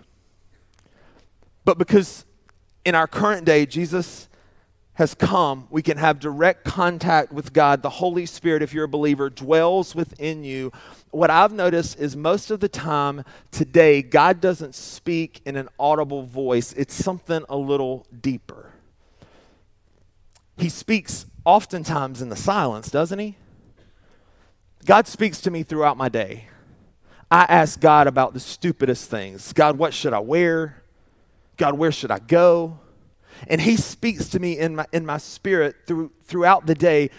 But 1.64 1.78
because 1.78 2.26
in 2.86 2.96
our 2.96 3.06
current 3.06 3.46
day, 3.46 3.68
Jesus 3.68 4.28
has 4.94 5.14
come, 5.14 5.68
we 5.70 5.84
can 5.84 6.00
have 6.00 6.20
direct 6.20 6.66
contact 6.66 7.32
with 7.32 7.54
God. 7.54 7.84
The 7.84 7.92
Holy 7.92 8.26
Spirit, 8.26 8.64
if 8.64 8.74
you're 8.74 8.86
a 8.86 8.90
believer, 8.90 9.30
dwells 9.30 9.94
within 9.94 10.44
you. 10.44 10.72
What 11.12 11.30
I've 11.30 11.52
noticed 11.52 12.00
is 12.00 12.16
most 12.16 12.50
of 12.50 12.60
the 12.60 12.68
time 12.68 13.24
today, 13.52 14.02
God 14.02 14.42
doesn't 14.42 14.74
speak 14.74 15.40
in 15.46 15.56
an 15.56 15.70
audible 15.78 16.24
voice, 16.24 16.74
it's 16.74 16.96
something 16.96 17.46
a 17.50 17.58
little 17.58 18.08
deeper. 18.22 18.72
He 20.58 20.70
speaks 20.70 21.28
oftentimes 21.46 22.24
in 22.24 22.30
the 22.30 22.36
silence, 22.36 22.90
doesn't 22.90 23.20
he? 23.20 23.38
God 24.84 25.08
speaks 25.08 25.42
to 25.42 25.52
me 25.52 25.62
throughout 25.62 25.96
my 25.96 26.10
day. 26.10 26.48
I 27.30 27.46
ask 27.50 27.80
God 27.80 28.08
about 28.08 28.34
the 28.34 28.40
stupidest 28.40 29.10
things. 29.10 29.52
God, 29.52 29.78
what 29.78 29.94
should 29.94 30.14
I 30.14 30.20
wear? 30.20 30.82
God, 31.58 31.78
where 31.78 31.92
should 31.92 32.12
I 32.12 32.20
go? 32.20 32.80
And 33.48 33.60
he 33.60 33.76
speaks 33.76 34.30
to 34.30 34.40
me 34.40 34.58
in 34.58 34.78
my, 34.78 34.86
in 34.94 35.06
my 35.06 35.18
spirit 35.18 35.76
through, 35.86 36.12
throughout 36.24 36.66
the 36.66 36.76
day. 36.76 37.10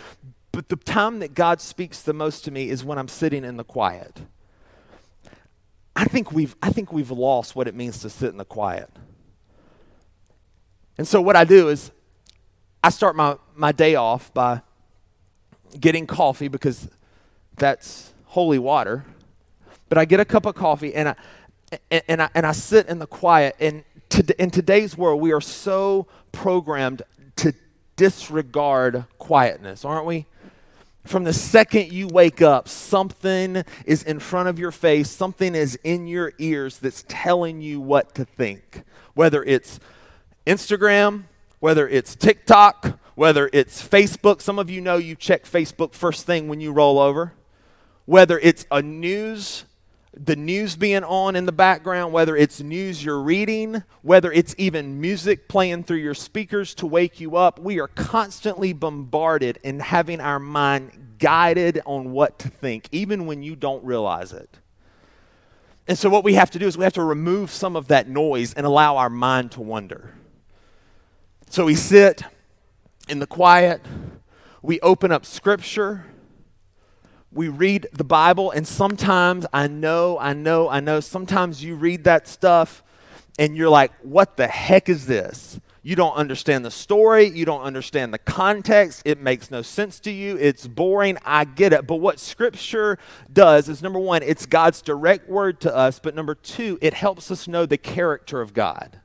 But 0.50 0.68
the 0.68 0.76
time 0.76 1.18
that 1.20 1.34
God 1.34 1.60
speaks 1.60 2.02
the 2.02 2.14
most 2.14 2.44
to 2.44 2.50
me 2.50 2.70
is 2.70 2.84
when 2.84 2.98
I'm 2.98 3.08
sitting 3.08 3.44
in 3.44 3.56
the 3.56 3.64
quiet. 3.64 4.22
I 5.94 6.04
think 6.04 6.32
we've, 6.32 6.56
I 6.62 6.70
think 6.70 6.92
we've 6.92 7.10
lost 7.10 7.54
what 7.54 7.68
it 7.68 7.74
means 7.74 8.00
to 8.00 8.10
sit 8.10 8.30
in 8.30 8.38
the 8.38 8.44
quiet. 8.44 8.90
And 10.96 11.06
so 11.06 11.20
what 11.20 11.36
I 11.36 11.44
do 11.44 11.68
is 11.68 11.90
I 12.82 12.90
start 12.90 13.14
my, 13.14 13.36
my 13.54 13.72
day 13.72 13.94
off 13.94 14.32
by 14.32 14.62
getting 15.78 16.06
coffee 16.06 16.48
because 16.48 16.88
that's 17.56 18.12
holy 18.24 18.58
water 18.58 19.04
but 19.88 19.98
I 19.98 20.04
get 20.04 20.20
a 20.20 20.24
cup 20.24 20.46
of 20.46 20.54
coffee 20.54 20.94
and 20.94 21.10
I, 21.10 21.14
and, 21.90 22.22
I, 22.22 22.28
and 22.34 22.46
I 22.46 22.52
sit 22.52 22.88
in 22.88 22.98
the 22.98 23.06
quiet. 23.06 23.56
And 23.60 23.84
to, 24.10 24.42
in 24.42 24.50
today's 24.50 24.96
world, 24.96 25.20
we 25.20 25.32
are 25.32 25.40
so 25.40 26.06
programmed 26.32 27.02
to 27.36 27.52
disregard 27.96 29.04
quietness, 29.18 29.84
aren't 29.84 30.06
we? 30.06 30.26
From 31.04 31.24
the 31.24 31.32
second 31.32 31.90
you 31.90 32.06
wake 32.06 32.42
up, 32.42 32.68
something 32.68 33.64
is 33.86 34.02
in 34.02 34.18
front 34.18 34.48
of 34.48 34.58
your 34.58 34.70
face, 34.70 35.08
something 35.08 35.54
is 35.54 35.78
in 35.82 36.06
your 36.06 36.32
ears 36.38 36.78
that's 36.78 37.04
telling 37.08 37.62
you 37.62 37.80
what 37.80 38.14
to 38.16 38.24
think. 38.24 38.82
Whether 39.14 39.42
it's 39.42 39.80
Instagram, 40.46 41.24
whether 41.60 41.88
it's 41.88 42.14
TikTok, 42.14 42.98
whether 43.14 43.50
it's 43.52 43.86
Facebook. 43.86 44.40
Some 44.40 44.58
of 44.58 44.70
you 44.70 44.80
know 44.80 44.96
you 44.96 45.16
check 45.16 45.44
Facebook 45.44 45.92
first 45.92 46.24
thing 46.24 46.46
when 46.46 46.60
you 46.60 46.72
roll 46.72 46.98
over. 46.98 47.32
Whether 48.04 48.38
it's 48.38 48.64
a 48.70 48.80
news 48.80 49.64
the 50.24 50.36
news 50.36 50.76
being 50.76 51.04
on 51.04 51.36
in 51.36 51.46
the 51.46 51.52
background, 51.52 52.12
whether 52.12 52.36
it's 52.36 52.60
news 52.60 53.04
you're 53.04 53.20
reading, 53.20 53.82
whether 54.02 54.32
it's 54.32 54.54
even 54.58 55.00
music 55.00 55.48
playing 55.48 55.84
through 55.84 55.98
your 55.98 56.14
speakers 56.14 56.74
to 56.76 56.86
wake 56.86 57.20
you 57.20 57.36
up, 57.36 57.58
we 57.58 57.78
are 57.80 57.88
constantly 57.88 58.72
bombarded 58.72 59.58
and 59.62 59.80
having 59.80 60.20
our 60.20 60.38
mind 60.38 61.16
guided 61.18 61.80
on 61.86 62.12
what 62.12 62.38
to 62.40 62.48
think, 62.48 62.88
even 62.90 63.26
when 63.26 63.42
you 63.42 63.54
don't 63.54 63.84
realize 63.84 64.32
it. 64.32 64.58
And 65.86 65.96
so, 65.96 66.10
what 66.10 66.24
we 66.24 66.34
have 66.34 66.50
to 66.50 66.58
do 66.58 66.66
is 66.66 66.76
we 66.76 66.84
have 66.84 66.92
to 66.94 67.02
remove 67.02 67.50
some 67.50 67.74
of 67.76 67.88
that 67.88 68.08
noise 68.08 68.52
and 68.54 68.66
allow 68.66 68.96
our 68.96 69.08
mind 69.10 69.52
to 69.52 69.62
wander. 69.62 70.14
So, 71.48 71.64
we 71.64 71.74
sit 71.74 72.22
in 73.08 73.20
the 73.20 73.26
quiet, 73.26 73.80
we 74.60 74.80
open 74.80 75.12
up 75.12 75.24
Scripture 75.24 76.04
we 77.38 77.46
read 77.46 77.86
the 77.92 78.02
Bible, 78.02 78.50
and 78.50 78.66
sometimes 78.66 79.46
I 79.52 79.68
know, 79.68 80.18
I 80.18 80.32
know, 80.32 80.68
I 80.68 80.80
know, 80.80 80.98
sometimes 80.98 81.62
you 81.62 81.76
read 81.76 82.02
that 82.02 82.26
stuff 82.26 82.82
and 83.38 83.56
you're 83.56 83.68
like, 83.68 83.92
what 84.02 84.36
the 84.36 84.48
heck 84.48 84.88
is 84.88 85.06
this? 85.06 85.60
You 85.84 85.94
don't 85.94 86.14
understand 86.14 86.64
the 86.64 86.72
story. 86.72 87.26
You 87.26 87.44
don't 87.44 87.62
understand 87.62 88.12
the 88.12 88.18
context. 88.18 89.02
It 89.04 89.20
makes 89.20 89.52
no 89.52 89.62
sense 89.62 90.00
to 90.00 90.10
you. 90.10 90.36
It's 90.36 90.66
boring. 90.66 91.16
I 91.24 91.44
get 91.44 91.72
it. 91.72 91.86
But 91.86 91.96
what 91.98 92.18
Scripture 92.18 92.98
does 93.32 93.68
is 93.68 93.82
number 93.82 94.00
one, 94.00 94.24
it's 94.24 94.44
God's 94.44 94.82
direct 94.82 95.28
word 95.28 95.60
to 95.60 95.72
us. 95.72 96.00
But 96.00 96.16
number 96.16 96.34
two, 96.34 96.76
it 96.82 96.92
helps 96.92 97.30
us 97.30 97.46
know 97.46 97.66
the 97.66 97.78
character 97.78 98.40
of 98.40 98.52
God. 98.52 98.98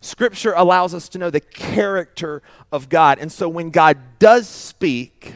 Scripture 0.00 0.54
allows 0.56 0.94
us 0.94 1.10
to 1.10 1.18
know 1.18 1.28
the 1.28 1.40
character 1.40 2.40
of 2.72 2.88
God. 2.88 3.18
And 3.18 3.30
so 3.30 3.50
when 3.50 3.68
God 3.68 3.98
does 4.18 4.48
speak, 4.48 5.34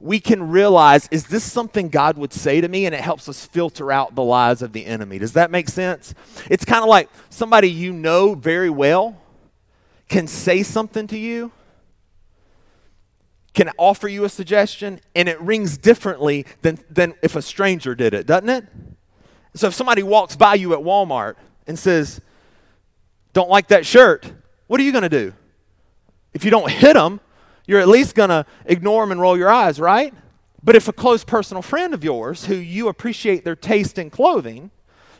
we 0.00 0.20
can 0.20 0.50
realize 0.50 1.08
is 1.10 1.26
this 1.26 1.44
something 1.44 1.88
God 1.88 2.16
would 2.18 2.32
say 2.32 2.60
to 2.60 2.68
me? 2.68 2.86
And 2.86 2.94
it 2.94 3.00
helps 3.00 3.28
us 3.28 3.44
filter 3.44 3.90
out 3.90 4.14
the 4.14 4.22
lies 4.22 4.62
of 4.62 4.72
the 4.72 4.86
enemy. 4.86 5.18
Does 5.18 5.32
that 5.32 5.50
make 5.50 5.68
sense? 5.68 6.14
It's 6.48 6.64
kind 6.64 6.82
of 6.82 6.88
like 6.88 7.08
somebody 7.30 7.70
you 7.70 7.92
know 7.92 8.34
very 8.34 8.70
well 8.70 9.20
can 10.08 10.26
say 10.26 10.62
something 10.62 11.06
to 11.08 11.18
you, 11.18 11.52
can 13.54 13.70
offer 13.76 14.08
you 14.08 14.24
a 14.24 14.28
suggestion, 14.28 15.00
and 15.14 15.28
it 15.28 15.40
rings 15.40 15.76
differently 15.76 16.46
than, 16.62 16.78
than 16.88 17.14
if 17.22 17.34
a 17.34 17.42
stranger 17.42 17.94
did 17.94 18.14
it, 18.14 18.26
doesn't 18.26 18.48
it? 18.48 18.64
So 19.54 19.66
if 19.66 19.74
somebody 19.74 20.02
walks 20.02 20.36
by 20.36 20.54
you 20.54 20.72
at 20.74 20.78
Walmart 20.78 21.34
and 21.66 21.78
says, 21.78 22.20
Don't 23.32 23.50
like 23.50 23.68
that 23.68 23.84
shirt, 23.84 24.30
what 24.68 24.78
are 24.80 24.84
you 24.84 24.92
going 24.92 25.02
to 25.02 25.08
do? 25.08 25.34
If 26.32 26.44
you 26.44 26.50
don't 26.50 26.70
hit 26.70 26.94
them, 26.94 27.20
you're 27.68 27.80
at 27.80 27.86
least 27.86 28.16
going 28.16 28.30
to 28.30 28.46
ignore 28.64 29.04
them 29.04 29.12
and 29.12 29.20
roll 29.20 29.36
your 29.36 29.50
eyes, 29.50 29.78
right? 29.78 30.12
But 30.64 30.74
if 30.74 30.88
a 30.88 30.92
close 30.92 31.22
personal 31.22 31.62
friend 31.62 31.94
of 31.94 32.02
yours 32.02 32.46
who 32.46 32.54
you 32.54 32.88
appreciate 32.88 33.44
their 33.44 33.54
taste 33.54 33.98
in 33.98 34.10
clothing 34.10 34.72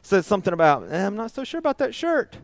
says 0.02 0.26
something 0.26 0.54
about, 0.54 0.90
eh, 0.90 1.06
I'm 1.06 1.14
not 1.14 1.30
so 1.30 1.44
sure 1.44 1.58
about 1.58 1.78
that 1.78 1.94
shirt, 1.94 2.38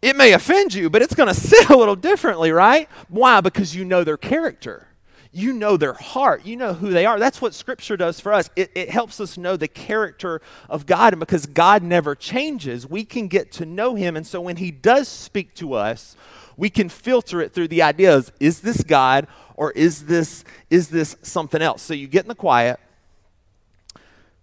it 0.00 0.16
may 0.16 0.32
offend 0.32 0.72
you, 0.72 0.88
but 0.88 1.02
it's 1.02 1.14
going 1.14 1.28
to 1.32 1.38
sit 1.38 1.68
a 1.68 1.76
little 1.76 1.96
differently, 1.96 2.50
right? 2.50 2.88
Why? 3.08 3.42
Because 3.42 3.76
you 3.76 3.84
know 3.84 4.04
their 4.04 4.16
character. 4.16 4.88
You 5.30 5.52
know 5.52 5.76
their 5.76 5.92
heart. 5.92 6.46
You 6.46 6.56
know 6.56 6.72
who 6.72 6.88
they 6.88 7.04
are. 7.04 7.18
That's 7.18 7.42
what 7.42 7.52
Scripture 7.52 7.98
does 7.98 8.18
for 8.18 8.32
us. 8.32 8.48
It, 8.56 8.70
it 8.74 8.88
helps 8.88 9.20
us 9.20 9.36
know 9.36 9.58
the 9.58 9.68
character 9.68 10.40
of 10.70 10.86
God. 10.86 11.12
And 11.12 11.20
because 11.20 11.44
God 11.44 11.82
never 11.82 12.14
changes, 12.14 12.86
we 12.86 13.04
can 13.04 13.28
get 13.28 13.52
to 13.52 13.66
know 13.66 13.94
Him. 13.94 14.16
And 14.16 14.26
so 14.26 14.40
when 14.40 14.56
He 14.56 14.70
does 14.70 15.06
speak 15.08 15.54
to 15.56 15.74
us, 15.74 16.16
we 16.58 16.68
can 16.68 16.88
filter 16.88 17.40
it 17.40 17.54
through 17.54 17.68
the 17.68 17.82
ideas 17.82 18.32
is 18.40 18.60
this 18.60 18.82
God 18.82 19.28
or 19.54 19.70
is 19.72 20.06
this, 20.06 20.44
is 20.68 20.88
this 20.88 21.16
something 21.22 21.62
else? 21.62 21.80
So 21.80 21.94
you 21.94 22.08
get 22.08 22.24
in 22.24 22.28
the 22.28 22.34
quiet, 22.34 22.78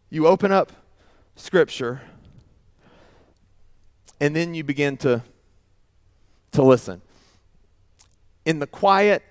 you 0.10 0.26
open 0.26 0.52
up 0.52 0.72
Scripture, 1.36 2.02
and 4.22 4.34
then 4.34 4.56
you 4.56 4.64
begin 4.64 4.96
to, 4.98 5.22
to 6.54 6.64
listen. 6.64 7.02
In 8.46 8.60
the 8.60 8.68
quiet, 8.68 9.22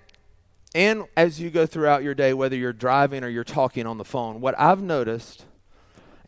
and 0.75 1.05
as 1.17 1.41
you 1.41 1.49
go 1.49 1.65
throughout 1.65 2.03
your 2.03 2.13
day, 2.13 2.33
whether 2.33 2.55
you're 2.55 2.73
driving 2.73 3.23
or 3.23 3.29
you're 3.29 3.43
talking 3.43 3.87
on 3.87 3.97
the 3.97 4.05
phone, 4.05 4.41
what 4.41 4.53
I've 4.59 4.81
noticed 4.81 5.45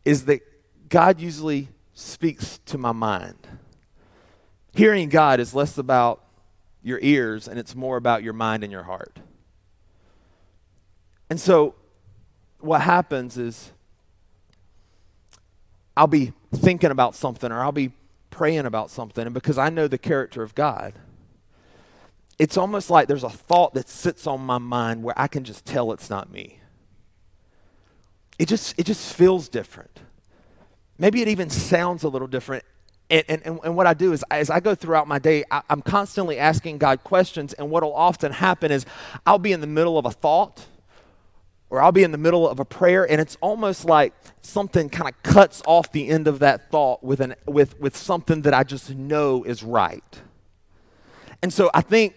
is 0.05 0.25
that 0.25 0.41
God 0.89 1.19
usually 1.19 1.67
speaks 1.93 2.59
to 2.65 2.79
my 2.79 2.93
mind. 2.93 3.47
Hearing 4.73 5.09
God 5.09 5.39
is 5.39 5.53
less 5.53 5.77
about 5.77 6.23
your 6.83 6.99
ears 7.01 7.47
and 7.47 7.59
it's 7.59 7.75
more 7.75 7.97
about 7.97 8.23
your 8.23 8.33
mind 8.33 8.63
and 8.63 8.71
your 8.71 8.83
heart. 8.83 9.19
And 11.29 11.39
so 11.39 11.75
what 12.59 12.81
happens 12.81 13.37
is 13.37 13.71
I'll 15.95 16.07
be 16.07 16.33
thinking 16.55 16.91
about 16.91 17.15
something 17.15 17.51
or 17.51 17.61
I'll 17.61 17.71
be 17.71 17.91
praying 18.29 18.67
about 18.67 18.91
something, 18.91 19.25
and 19.25 19.33
because 19.33 19.57
I 19.57 19.69
know 19.69 19.87
the 19.87 19.97
character 19.97 20.43
of 20.43 20.53
God, 20.53 20.93
it's 22.37 22.55
almost 22.55 22.91
like 22.91 23.07
there's 23.07 23.23
a 23.23 23.31
thought 23.31 23.73
that 23.73 23.89
sits 23.89 24.27
on 24.27 24.41
my 24.41 24.59
mind 24.59 25.01
where 25.01 25.19
I 25.19 25.27
can 25.27 25.43
just 25.43 25.65
tell 25.65 25.91
it's 25.91 26.07
not 26.07 26.31
me. 26.31 26.59
It 28.37 28.47
just, 28.47 28.77
it 28.77 28.85
just 28.85 29.15
feels 29.15 29.49
different. 29.49 30.01
Maybe 30.99 31.23
it 31.23 31.27
even 31.27 31.49
sounds 31.49 32.03
a 32.03 32.09
little 32.09 32.27
different. 32.27 32.63
And, 33.09 33.23
and, 33.29 33.59
and 33.63 33.75
what 33.75 33.87
I 33.87 33.93
do 33.93 34.11
is, 34.11 34.23
as 34.29 34.49
I 34.49 34.59
go 34.59 34.75
throughout 34.75 35.07
my 35.07 35.17
day, 35.19 35.45
I, 35.49 35.61
I'm 35.69 35.81
constantly 35.81 36.37
asking 36.37 36.77
God 36.77 37.03
questions. 37.03 37.53
And 37.53 37.69
what 37.69 37.83
will 37.83 37.95
often 37.95 38.33
happen 38.33 38.71
is, 38.71 38.85
I'll 39.25 39.39
be 39.39 39.53
in 39.53 39.61
the 39.61 39.67
middle 39.67 39.97
of 39.97 40.05
a 40.05 40.11
thought, 40.11 40.65
or 41.69 41.81
I'll 41.81 41.91
be 41.91 42.03
in 42.03 42.11
the 42.11 42.17
middle 42.17 42.47
of 42.47 42.59
a 42.59 42.65
prayer, 42.65 43.09
and 43.09 43.19
it's 43.21 43.37
almost 43.41 43.85
like 43.85 44.13
something 44.41 44.89
kind 44.89 45.09
of 45.09 45.23
cuts 45.23 45.61
off 45.65 45.91
the 45.91 46.07
end 46.09 46.27
of 46.27 46.39
that 46.39 46.69
thought 46.69 47.03
with, 47.03 47.19
an, 47.19 47.35
with, 47.45 47.79
with 47.79 47.95
something 47.95 48.41
that 48.43 48.53
I 48.53 48.63
just 48.63 48.93
know 48.93 49.43
is 49.43 49.63
right. 49.63 50.21
And 51.41 51.53
so 51.53 51.69
I 51.73 51.81
think 51.81 52.15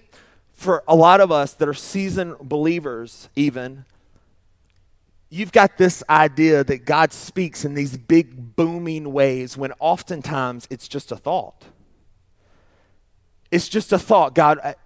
for 0.52 0.82
a 0.86 0.94
lot 0.94 1.20
of 1.20 1.32
us 1.32 1.52
that 1.54 1.68
are 1.68 1.74
seasoned 1.74 2.38
believers, 2.40 3.28
even, 3.34 3.84
you've 5.30 5.52
got 5.52 5.78
this 5.78 6.02
idea 6.10 6.64
that 6.64 6.84
God 6.84 7.12
speaks 7.12 7.64
in 7.64 7.74
these 7.74 7.96
big 7.96 8.56
booming 8.56 9.12
ways 9.12 9.56
when 9.56 9.72
oftentimes 9.78 10.66
it's 10.70 10.88
just 10.88 11.12
a 11.12 11.16
thought. 11.16 11.64
It's 13.50 13.68
just 13.68 13.92
a 13.92 13.98
thought. 13.98 14.34
God, 14.34 14.76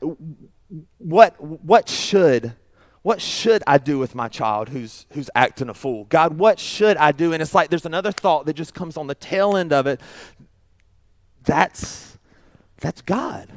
what, 0.98 1.40
what 1.40 1.88
should 1.88 2.54
what 3.04 3.20
should 3.20 3.62
I 3.66 3.76
do 3.76 3.98
with 3.98 4.14
my 4.14 4.28
child 4.28 4.70
who's 4.70 5.04
who's 5.12 5.28
acting 5.34 5.68
a 5.68 5.74
fool? 5.74 6.04
God, 6.04 6.38
what 6.38 6.58
should 6.58 6.96
I 6.96 7.12
do? 7.12 7.34
And 7.34 7.42
it's 7.42 7.54
like 7.54 7.68
there's 7.68 7.84
another 7.84 8.10
thought 8.10 8.46
that 8.46 8.54
just 8.54 8.72
comes 8.72 8.96
on 8.96 9.08
the 9.08 9.14
tail 9.14 9.58
end 9.58 9.74
of 9.74 9.86
it. 9.86 10.00
That's 11.44 12.16
that's 12.80 13.02
God. 13.02 13.50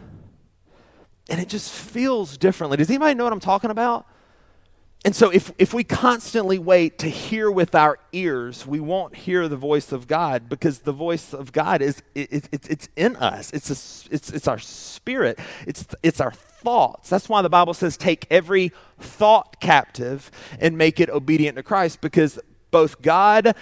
And 1.30 1.39
it 1.39 1.47
just 1.47 1.71
feels 1.71 2.38
differently. 2.38 2.76
Does 2.76 2.89
anybody 2.89 3.15
know 3.15 3.23
what 3.23 3.32
I'm 3.32 3.39
talking 3.39 3.71
about? 3.71 4.06
And 5.07 5.15
so, 5.15 5.29
if, 5.29 5.53
if 5.57 5.73
we 5.73 5.85
constantly 5.85 6.59
wait 6.59 6.97
to 6.97 7.07
hear 7.07 7.49
with 7.49 7.75
our 7.75 7.97
ears, 8.11 8.67
we 8.67 8.81
won't 8.81 9.15
hear 9.15 9.47
the 9.47 9.55
voice 9.55 9.93
of 9.93 10.05
God 10.05 10.49
because 10.49 10.79
the 10.79 10.91
voice 10.91 11.33
of 11.33 11.53
God 11.53 11.81
is 11.81 12.03
it, 12.13 12.49
it, 12.51 12.69
it's 12.69 12.89
in 12.97 13.15
us. 13.15 13.53
It's, 13.53 13.69
a, 13.69 14.13
it's, 14.13 14.29
it's 14.29 14.49
our 14.49 14.59
spirit, 14.59 15.39
it's, 15.65 15.87
it's 16.03 16.19
our 16.19 16.33
thoughts. 16.33 17.07
That's 17.07 17.29
why 17.29 17.41
the 17.41 17.47
Bible 17.47 17.73
says, 17.73 17.95
take 17.95 18.27
every 18.29 18.73
thought 18.99 19.61
captive 19.61 20.29
and 20.59 20.77
make 20.77 20.99
it 20.99 21.09
obedient 21.09 21.55
to 21.55 21.63
Christ 21.63 22.01
because 22.01 22.37
both 22.69 23.01
God 23.01 23.55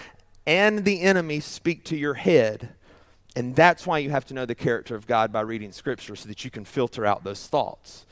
and 0.48 0.84
the 0.84 1.02
enemy 1.02 1.42
speak 1.42 1.84
to 1.84 1.96
your 1.96 2.16
head. 2.16 2.70
And 3.36 3.56
that's 3.56 3.86
why 3.86 4.00
you 4.00 4.10
have 4.10 4.26
to 4.26 4.34
know 4.34 4.48
the 4.48 4.56
character 4.56 4.96
of 4.96 5.06
God 5.06 5.32
by 5.32 5.42
reading 5.42 5.72
Scripture 5.74 6.16
so 6.16 6.28
that 6.28 6.44
you 6.44 6.50
can 6.50 6.66
filter 6.66 7.06
out 7.06 7.24
those 7.24 7.46
thoughts 7.46 8.08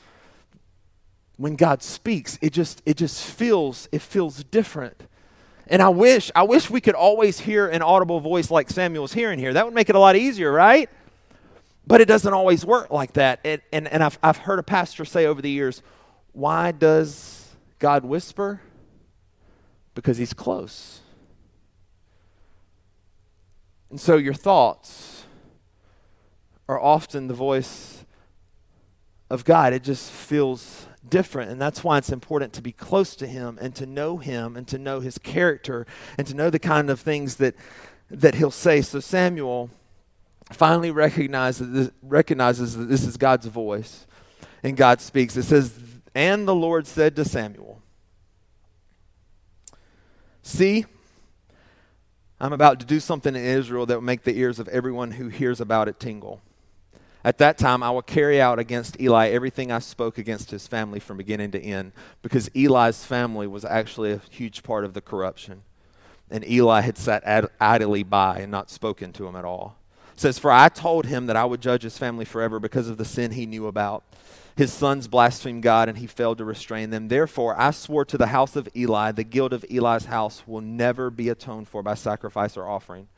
when 1.36 1.56
God 1.56 1.82
speaks, 1.82 2.38
it 2.40 2.52
just 2.52 2.82
it 2.86 2.96
just 2.96 3.24
feels 3.24 3.88
it 3.92 4.02
feels 4.02 4.44
different. 4.44 5.08
And 5.66 5.82
I 5.82 5.88
wish 5.88 6.30
I 6.34 6.42
wish 6.42 6.70
we 6.70 6.80
could 6.80 6.94
always 6.94 7.40
hear 7.40 7.66
an 7.66 7.82
audible 7.82 8.20
voice 8.20 8.50
like 8.50 8.70
Samuel's 8.70 9.12
hearing 9.12 9.38
here. 9.38 9.52
That 9.52 9.64
would 9.64 9.74
make 9.74 9.88
it 9.88 9.96
a 9.96 9.98
lot 9.98 10.16
easier, 10.16 10.52
right? 10.52 10.88
But 11.86 12.00
it 12.00 12.06
doesn't 12.06 12.32
always 12.32 12.64
work 12.64 12.90
like 12.90 13.14
that. 13.14 13.40
And 13.44 13.62
and, 13.72 13.88
and 13.88 14.02
I've 14.02 14.18
I've 14.22 14.38
heard 14.38 14.58
a 14.58 14.62
pastor 14.62 15.04
say 15.04 15.26
over 15.26 15.42
the 15.42 15.50
years, 15.50 15.82
why 16.32 16.72
does 16.72 17.56
God 17.78 18.04
whisper? 18.04 18.60
Because 19.94 20.18
he's 20.18 20.32
close. 20.32 21.00
And 23.90 24.00
so 24.00 24.16
your 24.16 24.34
thoughts 24.34 25.24
are 26.68 26.80
often 26.80 27.28
the 27.28 27.34
voice 27.34 28.04
of 29.30 29.44
God. 29.44 29.72
It 29.72 29.82
just 29.82 30.10
feels 30.10 30.86
different. 31.08 31.50
And 31.50 31.60
that's 31.60 31.84
why 31.84 31.98
it's 31.98 32.10
important 32.10 32.52
to 32.54 32.62
be 32.62 32.72
close 32.72 33.14
to 33.16 33.26
Him 33.26 33.58
and 33.60 33.74
to 33.76 33.86
know 33.86 34.18
Him 34.18 34.56
and 34.56 34.66
to 34.68 34.78
know 34.78 35.00
His 35.00 35.18
character 35.18 35.86
and 36.18 36.26
to 36.26 36.34
know 36.34 36.50
the 36.50 36.58
kind 36.58 36.90
of 36.90 37.00
things 37.00 37.36
that, 37.36 37.54
that 38.10 38.34
He'll 38.36 38.50
say. 38.50 38.82
So 38.82 39.00
Samuel 39.00 39.70
finally 40.52 40.90
recognizes, 40.90 41.90
recognizes 42.02 42.76
that 42.76 42.86
this 42.86 43.04
is 43.04 43.16
God's 43.16 43.46
voice 43.46 44.06
and 44.62 44.76
God 44.76 45.00
speaks. 45.00 45.36
It 45.36 45.44
says, 45.44 45.78
And 46.14 46.46
the 46.48 46.54
Lord 46.54 46.86
said 46.86 47.16
to 47.16 47.24
Samuel, 47.24 47.82
See, 50.42 50.84
I'm 52.38 52.52
about 52.52 52.80
to 52.80 52.86
do 52.86 53.00
something 53.00 53.34
in 53.34 53.42
Israel 53.42 53.86
that 53.86 53.94
will 53.94 54.02
make 54.02 54.24
the 54.24 54.36
ears 54.38 54.58
of 54.58 54.68
everyone 54.68 55.12
who 55.12 55.28
hears 55.28 55.60
about 55.60 55.88
it 55.88 55.98
tingle. 55.98 56.42
At 57.24 57.38
that 57.38 57.56
time, 57.56 57.82
I 57.82 57.90
will 57.90 58.02
carry 58.02 58.38
out 58.38 58.58
against 58.58 59.00
Eli 59.00 59.28
everything 59.30 59.72
I 59.72 59.78
spoke 59.78 60.18
against 60.18 60.50
his 60.50 60.68
family 60.68 61.00
from 61.00 61.16
beginning 61.16 61.52
to 61.52 61.60
end, 61.60 61.92
because 62.20 62.50
Eli's 62.54 63.02
family 63.02 63.46
was 63.46 63.64
actually 63.64 64.12
a 64.12 64.20
huge 64.30 64.62
part 64.62 64.84
of 64.84 64.92
the 64.92 65.00
corruption. 65.00 65.62
And 66.30 66.46
Eli 66.46 66.82
had 66.82 66.98
sat 66.98 67.22
ad- 67.24 67.48
idly 67.58 68.02
by 68.02 68.40
and 68.40 68.52
not 68.52 68.70
spoken 68.70 69.12
to 69.14 69.26
him 69.26 69.36
at 69.36 69.44
all. 69.46 69.78
It 70.12 70.20
says, 70.20 70.38
For 70.38 70.52
I 70.52 70.68
told 70.68 71.06
him 71.06 71.26
that 71.26 71.36
I 71.36 71.46
would 71.46 71.62
judge 71.62 71.82
his 71.82 71.96
family 71.96 72.26
forever 72.26 72.60
because 72.60 72.88
of 72.88 72.98
the 72.98 73.04
sin 73.06 73.32
he 73.32 73.46
knew 73.46 73.66
about. 73.66 74.04
His 74.56 74.72
sons 74.72 75.08
blasphemed 75.08 75.62
God, 75.62 75.88
and 75.88 75.98
he 75.98 76.06
failed 76.06 76.38
to 76.38 76.44
restrain 76.44 76.90
them. 76.90 77.08
Therefore, 77.08 77.58
I 77.58 77.70
swore 77.70 78.04
to 78.04 78.18
the 78.18 78.28
house 78.28 78.54
of 78.54 78.68
Eli, 78.76 79.12
the 79.12 79.24
guilt 79.24 79.52
of 79.52 79.64
Eli's 79.70 80.04
house 80.04 80.42
will 80.46 80.60
never 80.60 81.10
be 81.10 81.30
atoned 81.30 81.68
for 81.68 81.82
by 81.82 81.94
sacrifice 81.94 82.56
or 82.56 82.68
offering. 82.68 83.08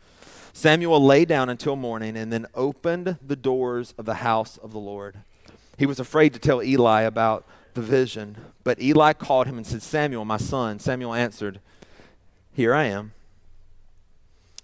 Samuel 0.56 1.04
lay 1.04 1.26
down 1.26 1.50
until 1.50 1.76
morning 1.76 2.16
and 2.16 2.32
then 2.32 2.46
opened 2.54 3.18
the 3.20 3.36
doors 3.36 3.92
of 3.98 4.06
the 4.06 4.14
house 4.14 4.56
of 4.56 4.72
the 4.72 4.78
Lord. 4.78 5.16
He 5.76 5.84
was 5.84 6.00
afraid 6.00 6.32
to 6.32 6.38
tell 6.38 6.62
Eli 6.62 7.02
about 7.02 7.44
the 7.74 7.82
vision, 7.82 8.38
but 8.64 8.80
Eli 8.80 9.12
called 9.12 9.46
him 9.46 9.58
and 9.58 9.66
said, 9.66 9.82
Samuel, 9.82 10.24
my 10.24 10.38
son. 10.38 10.78
Samuel 10.78 11.12
answered, 11.12 11.60
Here 12.54 12.72
I 12.74 12.84
am. 12.84 13.12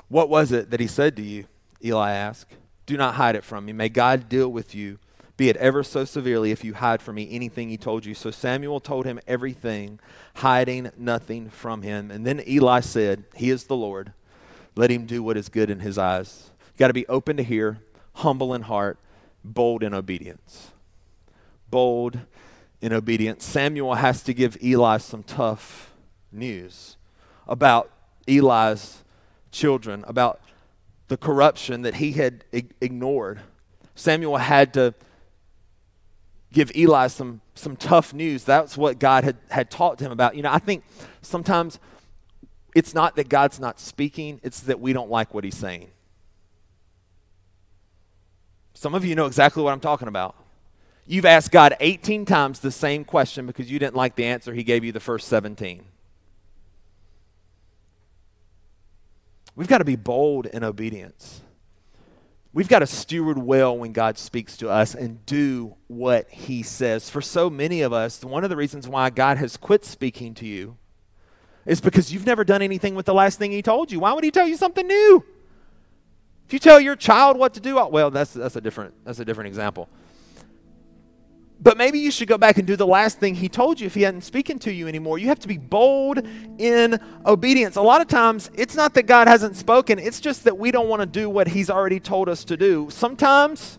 What 0.08 0.30
was 0.30 0.50
it 0.50 0.70
that 0.70 0.80
he 0.80 0.86
said 0.86 1.14
to 1.16 1.22
you? 1.22 1.44
Eli 1.84 2.12
asked. 2.12 2.54
Do 2.86 2.96
not 2.96 3.16
hide 3.16 3.36
it 3.36 3.44
from 3.44 3.66
me. 3.66 3.74
May 3.74 3.90
God 3.90 4.30
deal 4.30 4.48
with 4.48 4.74
you 4.74 4.98
be 5.36 5.50
it 5.50 5.56
ever 5.58 5.82
so 5.82 6.06
severely, 6.06 6.52
if 6.52 6.64
you 6.64 6.72
hide 6.72 7.02
from 7.02 7.16
me 7.16 7.28
anything 7.30 7.68
he 7.68 7.76
told 7.76 8.06
you. 8.06 8.14
So 8.14 8.30
Samuel 8.30 8.80
told 8.80 9.04
him 9.04 9.20
everything, 9.26 9.98
hiding 10.36 10.90
nothing 10.96 11.50
from 11.50 11.82
him. 11.82 12.10
And 12.10 12.26
then 12.26 12.42
Eli 12.46 12.80
said, 12.80 13.24
He 13.34 13.50
is 13.50 13.64
the 13.64 13.76
Lord. 13.76 14.12
Let 14.74 14.90
him 14.90 15.06
do 15.06 15.22
what 15.22 15.36
is 15.36 15.48
good 15.48 15.70
in 15.70 15.80
his 15.80 15.98
eyes. 15.98 16.50
You 16.58 16.78
got 16.78 16.88
to 16.88 16.94
be 16.94 17.06
open 17.06 17.36
to 17.36 17.42
hear, 17.42 17.80
humble 18.14 18.54
in 18.54 18.62
heart, 18.62 18.98
bold 19.44 19.82
in 19.82 19.92
obedience. 19.92 20.72
Bold 21.70 22.18
in 22.80 22.92
obedience. 22.92 23.44
Samuel 23.44 23.94
has 23.94 24.22
to 24.24 24.34
give 24.34 24.62
Eli 24.62 24.98
some 24.98 25.22
tough 25.22 25.92
news 26.30 26.96
about 27.46 27.90
Eli's 28.26 29.02
children, 29.50 30.04
about 30.06 30.40
the 31.08 31.16
corruption 31.16 31.82
that 31.82 31.96
he 31.96 32.12
had 32.12 32.44
ignored. 32.52 33.40
Samuel 33.94 34.38
had 34.38 34.72
to 34.74 34.94
give 36.52 36.74
Eli 36.74 37.06
some, 37.08 37.40
some 37.54 37.76
tough 37.76 38.14
news. 38.14 38.44
That's 38.44 38.76
what 38.76 38.98
God 38.98 39.24
had, 39.24 39.36
had 39.50 39.70
taught 39.70 40.00
him 40.00 40.12
about. 40.12 40.36
You 40.36 40.42
know, 40.42 40.52
I 40.52 40.58
think 40.58 40.84
sometimes 41.20 41.78
it's 42.74 42.94
not 42.94 43.16
that 43.16 43.28
God's 43.28 43.60
not 43.60 43.78
speaking, 43.78 44.40
it's 44.42 44.60
that 44.60 44.80
we 44.80 44.92
don't 44.92 45.10
like 45.10 45.34
what 45.34 45.44
he's 45.44 45.56
saying. 45.56 45.90
Some 48.74 48.94
of 48.94 49.04
you 49.04 49.14
know 49.14 49.26
exactly 49.26 49.62
what 49.62 49.72
I'm 49.72 49.80
talking 49.80 50.08
about. 50.08 50.34
You've 51.06 51.26
asked 51.26 51.50
God 51.50 51.76
18 51.80 52.24
times 52.24 52.60
the 52.60 52.70
same 52.70 53.04
question 53.04 53.46
because 53.46 53.70
you 53.70 53.78
didn't 53.78 53.96
like 53.96 54.14
the 54.14 54.24
answer 54.24 54.54
he 54.54 54.62
gave 54.62 54.84
you 54.84 54.92
the 54.92 55.00
first 55.00 55.28
17. 55.28 55.84
We've 59.54 59.68
got 59.68 59.78
to 59.78 59.84
be 59.84 59.96
bold 59.96 60.46
in 60.46 60.64
obedience. 60.64 61.42
We've 62.54 62.68
got 62.68 62.80
to 62.80 62.86
steward 62.86 63.38
well 63.38 63.76
when 63.76 63.92
God 63.92 64.18
speaks 64.18 64.56
to 64.58 64.68
us 64.68 64.94
and 64.94 65.24
do 65.24 65.76
what 65.86 66.30
He 66.30 66.62
says. 66.62 67.08
For 67.08 67.22
so 67.22 67.48
many 67.48 67.80
of 67.80 67.92
us, 67.92 68.22
one 68.24 68.44
of 68.44 68.50
the 68.50 68.56
reasons 68.56 68.86
why 68.86 69.10
God 69.10 69.38
has 69.38 69.56
quit 69.56 69.84
speaking 69.84 70.34
to 70.34 70.46
you 70.46 70.76
is 71.66 71.80
because 71.80 72.12
you've 72.12 72.26
never 72.26 72.44
done 72.44 72.62
anything 72.62 72.94
with 72.94 73.06
the 73.06 73.14
last 73.14 73.38
thing 73.38 73.52
He 73.52 73.62
told 73.62 73.92
you. 73.92 74.00
Why 74.00 74.12
would 74.12 74.24
He 74.24 74.30
tell 74.30 74.46
you 74.46 74.56
something 74.56 74.86
new? 74.86 75.24
If 76.46 76.52
you 76.52 76.58
tell 76.58 76.80
your 76.80 76.96
child 76.96 77.38
what 77.38 77.54
to 77.54 77.60
do, 77.60 77.78
oh, 77.78 77.88
well, 77.88 78.10
that's, 78.10 78.32
that's, 78.32 78.56
a, 78.56 78.60
different, 78.60 78.94
that's 79.04 79.18
a 79.20 79.24
different 79.24 79.48
example. 79.48 79.88
But 81.62 81.76
maybe 81.76 82.00
you 82.00 82.10
should 82.10 82.26
go 82.26 82.36
back 82.36 82.58
and 82.58 82.66
do 82.66 82.74
the 82.74 82.86
last 82.86 83.20
thing 83.20 83.36
he 83.36 83.48
told 83.48 83.80
you 83.80 83.86
if 83.86 83.94
he 83.94 84.02
hadn't 84.02 84.22
speaking 84.22 84.58
to 84.60 84.72
you 84.72 84.88
anymore. 84.88 85.18
You 85.18 85.28
have 85.28 85.38
to 85.40 85.48
be 85.48 85.58
bold 85.58 86.26
in 86.58 86.98
obedience. 87.24 87.76
A 87.76 87.82
lot 87.82 88.00
of 88.00 88.08
times, 88.08 88.50
it's 88.54 88.74
not 88.74 88.94
that 88.94 89.04
God 89.04 89.28
hasn't 89.28 89.56
spoken, 89.56 90.00
it's 90.00 90.20
just 90.20 90.44
that 90.44 90.58
we 90.58 90.72
don't 90.72 90.88
want 90.88 91.00
to 91.00 91.06
do 91.06 91.30
what 91.30 91.46
he's 91.46 91.70
already 91.70 92.00
told 92.00 92.28
us 92.28 92.44
to 92.44 92.56
do. 92.56 92.88
Sometimes, 92.90 93.78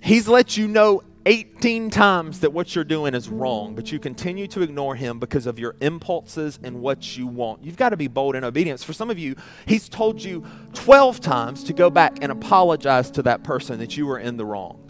he's 0.00 0.28
let 0.28 0.56
you 0.56 0.68
know 0.68 1.02
18 1.26 1.90
times 1.90 2.40
that 2.40 2.52
what 2.52 2.74
you're 2.74 2.84
doing 2.84 3.14
is 3.14 3.28
wrong, 3.28 3.74
but 3.74 3.92
you 3.92 3.98
continue 3.98 4.46
to 4.48 4.62
ignore 4.62 4.96
him 4.96 5.18
because 5.18 5.46
of 5.46 5.58
your 5.58 5.76
impulses 5.80 6.58
and 6.62 6.80
what 6.80 7.16
you 7.16 7.26
want. 7.26 7.62
You've 7.64 7.76
got 7.76 7.90
to 7.90 7.96
be 7.96 8.08
bold 8.08 8.34
in 8.34 8.44
obedience. 8.44 8.82
For 8.82 8.92
some 8.92 9.10
of 9.10 9.18
you, 9.18 9.36
he's 9.66 9.88
told 9.88 10.22
you 10.22 10.44
12 10.74 11.20
times 11.20 11.64
to 11.64 11.72
go 11.72 11.90
back 11.90 12.18
and 12.22 12.32
apologize 12.32 13.10
to 13.12 13.22
that 13.22 13.44
person 13.44 13.78
that 13.78 13.96
you 13.96 14.06
were 14.06 14.18
in 14.18 14.36
the 14.36 14.44
wrong. 14.44 14.81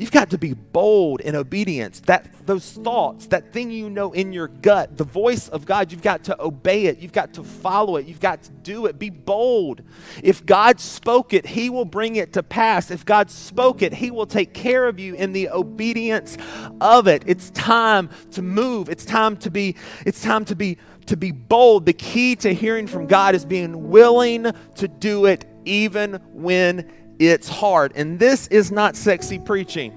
You've 0.00 0.10
got 0.10 0.30
to 0.30 0.38
be 0.38 0.54
bold 0.54 1.20
in 1.20 1.36
obedience. 1.36 2.00
That 2.00 2.46
those 2.46 2.72
thoughts, 2.72 3.26
that 3.26 3.52
thing 3.52 3.70
you 3.70 3.90
know 3.90 4.12
in 4.12 4.32
your 4.32 4.48
gut, 4.48 4.96
the 4.96 5.04
voice 5.04 5.46
of 5.48 5.66
God, 5.66 5.92
you've 5.92 6.00
got 6.00 6.24
to 6.24 6.42
obey 6.42 6.86
it. 6.86 7.00
You've 7.00 7.12
got 7.12 7.34
to 7.34 7.44
follow 7.44 7.96
it. 7.96 8.06
You've 8.06 8.18
got 8.18 8.42
to 8.44 8.50
do 8.50 8.86
it. 8.86 8.98
Be 8.98 9.10
bold. 9.10 9.82
If 10.22 10.46
God 10.46 10.80
spoke 10.80 11.34
it, 11.34 11.44
he 11.44 11.68
will 11.68 11.84
bring 11.84 12.16
it 12.16 12.32
to 12.32 12.42
pass. 12.42 12.90
If 12.90 13.04
God 13.04 13.30
spoke 13.30 13.82
it, 13.82 13.92
he 13.92 14.10
will 14.10 14.24
take 14.24 14.54
care 14.54 14.88
of 14.88 14.98
you 14.98 15.16
in 15.16 15.34
the 15.34 15.50
obedience 15.50 16.38
of 16.80 17.06
it. 17.06 17.22
It's 17.26 17.50
time 17.50 18.08
to 18.30 18.40
move. 18.40 18.88
It's 18.88 19.04
time 19.04 19.36
to 19.36 19.50
be 19.50 19.76
it's 20.06 20.22
time 20.22 20.46
to 20.46 20.56
be 20.56 20.78
to 21.06 21.16
be 21.18 21.30
bold. 21.30 21.84
The 21.84 21.92
key 21.92 22.36
to 22.36 22.54
hearing 22.54 22.86
from 22.86 23.06
God 23.06 23.34
is 23.34 23.44
being 23.44 23.90
willing 23.90 24.50
to 24.76 24.88
do 24.88 25.26
it 25.26 25.44
even 25.66 26.14
when 26.32 26.90
it's 27.20 27.48
hard. 27.48 27.92
And 27.94 28.18
this 28.18 28.46
is 28.48 28.72
not 28.72 28.96
sexy 28.96 29.38
preaching. 29.38 29.96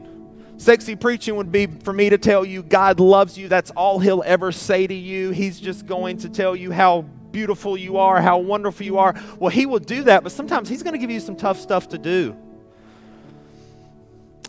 Sexy 0.57 0.95
preaching 0.95 1.37
would 1.37 1.51
be 1.51 1.67
for 1.67 1.93
me 1.93 2.09
to 2.09 2.17
tell 2.17 2.45
you 2.45 2.61
God 2.61 2.99
loves 2.99 3.37
you. 3.37 3.47
That's 3.47 3.71
all 3.71 3.97
He'll 3.99 4.23
ever 4.25 4.51
say 4.51 4.85
to 4.85 4.93
you. 4.93 5.31
He's 5.31 5.59
just 5.59 5.87
going 5.87 6.17
to 6.19 6.29
tell 6.29 6.55
you 6.55 6.71
how 6.71 7.03
beautiful 7.31 7.77
you 7.77 7.97
are, 7.97 8.21
how 8.21 8.37
wonderful 8.37 8.85
you 8.85 8.97
are. 8.97 9.15
Well, 9.39 9.49
He 9.49 9.65
will 9.65 9.79
do 9.79 10.03
that, 10.03 10.23
but 10.23 10.33
sometimes 10.33 10.67
He's 10.67 10.83
going 10.83 10.93
to 10.93 10.99
give 10.99 11.09
you 11.09 11.21
some 11.21 11.35
tough 11.35 11.59
stuff 11.59 11.89
to 11.89 11.97
do. 11.97 12.35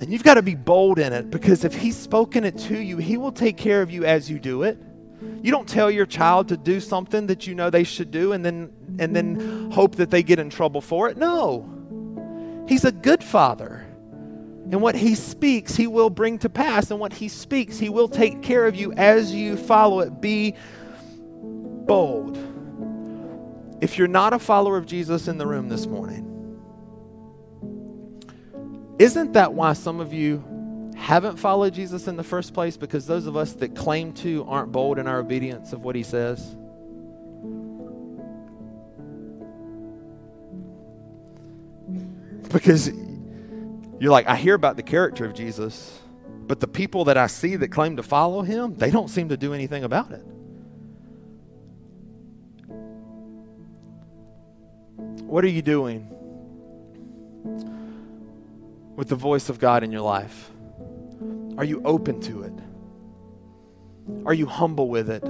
And 0.00 0.12
you've 0.12 0.24
got 0.24 0.34
to 0.34 0.42
be 0.42 0.56
bold 0.56 0.98
in 0.98 1.12
it 1.12 1.30
because 1.30 1.64
if 1.64 1.74
He's 1.74 1.96
spoken 1.96 2.44
it 2.44 2.58
to 2.58 2.76
you, 2.76 2.96
He 2.96 3.16
will 3.16 3.32
take 3.32 3.56
care 3.56 3.82
of 3.82 3.90
you 3.90 4.04
as 4.04 4.28
you 4.28 4.40
do 4.40 4.64
it. 4.64 4.78
You 5.42 5.52
don't 5.52 5.68
tell 5.68 5.90
your 5.90 6.06
child 6.06 6.48
to 6.48 6.56
do 6.56 6.80
something 6.80 7.28
that 7.28 7.46
you 7.46 7.54
know 7.54 7.70
they 7.70 7.84
should 7.84 8.10
do 8.10 8.32
and 8.32 8.44
then 8.44 8.72
and 8.98 9.14
then 9.14 9.70
hope 9.70 9.96
that 9.96 10.10
they 10.10 10.22
get 10.22 10.38
in 10.38 10.50
trouble 10.50 10.80
for 10.80 11.08
it. 11.08 11.16
No. 11.16 11.73
He's 12.66 12.84
a 12.84 12.92
good 12.92 13.22
father. 13.22 13.84
And 14.70 14.80
what 14.80 14.94
he 14.94 15.14
speaks, 15.14 15.76
he 15.76 15.86
will 15.86 16.10
bring 16.10 16.38
to 16.38 16.48
pass. 16.48 16.90
And 16.90 16.98
what 16.98 17.12
he 17.12 17.28
speaks, 17.28 17.78
he 17.78 17.88
will 17.88 18.08
take 18.08 18.42
care 18.42 18.66
of 18.66 18.74
you 18.74 18.92
as 18.94 19.34
you 19.34 19.56
follow 19.56 20.00
it. 20.00 20.20
Be 20.20 20.54
bold. 21.42 22.38
If 23.80 23.98
you're 23.98 24.08
not 24.08 24.32
a 24.32 24.38
follower 24.38 24.78
of 24.78 24.86
Jesus 24.86 25.28
in 25.28 25.36
the 25.36 25.46
room 25.46 25.68
this 25.68 25.86
morning, 25.86 26.30
isn't 28.98 29.34
that 29.34 29.52
why 29.52 29.74
some 29.74 30.00
of 30.00 30.14
you 30.14 30.42
haven't 30.96 31.36
followed 31.36 31.74
Jesus 31.74 32.08
in 32.08 32.16
the 32.16 32.24
first 32.24 32.54
place? 32.54 32.78
Because 32.78 33.06
those 33.06 33.26
of 33.26 33.36
us 33.36 33.52
that 33.54 33.74
claim 33.74 34.12
to 34.14 34.44
aren't 34.48 34.72
bold 34.72 34.98
in 34.98 35.06
our 35.06 35.18
obedience 35.18 35.74
of 35.74 35.84
what 35.84 35.94
he 35.94 36.02
says? 36.02 36.56
Because 42.54 42.90
you're 43.98 44.12
like, 44.12 44.28
I 44.28 44.36
hear 44.36 44.54
about 44.54 44.76
the 44.76 44.82
character 44.82 45.24
of 45.24 45.34
Jesus, 45.34 46.00
but 46.46 46.60
the 46.60 46.68
people 46.68 47.06
that 47.06 47.18
I 47.18 47.26
see 47.26 47.56
that 47.56 47.68
claim 47.68 47.96
to 47.96 48.02
follow 48.02 48.42
him, 48.42 48.74
they 48.76 48.92
don't 48.92 49.08
seem 49.08 49.28
to 49.30 49.36
do 49.36 49.52
anything 49.52 49.82
about 49.82 50.12
it. 50.12 50.24
What 55.26 55.44
are 55.44 55.48
you 55.48 55.62
doing 55.62 56.08
with 58.94 59.08
the 59.08 59.16
voice 59.16 59.48
of 59.48 59.58
God 59.58 59.82
in 59.82 59.90
your 59.90 60.02
life? 60.02 60.52
Are 61.58 61.64
you 61.64 61.82
open 61.84 62.20
to 62.20 62.44
it? 62.44 62.52
Are 64.24 64.34
you 64.34 64.46
humble 64.46 64.88
with 64.88 65.10
it? 65.10 65.24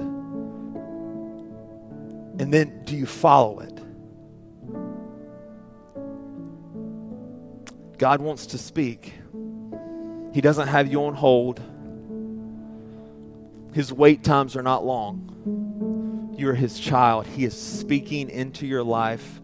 And 2.39 2.53
then 2.53 2.83
do 2.83 2.95
you 2.95 3.07
follow 3.07 3.61
it? 3.61 3.74
God 7.97 8.21
wants 8.21 8.47
to 8.47 8.57
speak. 8.57 9.13
He 10.33 10.41
doesn't 10.41 10.67
have 10.67 10.91
you 10.91 11.05
on 11.05 11.13
hold. 11.13 11.61
His 13.73 13.91
wait 13.93 14.23
times 14.23 14.55
are 14.55 14.63
not 14.63 14.85
long. 14.85 16.33
You're 16.37 16.53
his 16.53 16.79
child. 16.79 17.25
He 17.25 17.45
is 17.45 17.59
speaking 17.59 18.29
into 18.29 18.67
your 18.67 18.83
life 18.83 19.41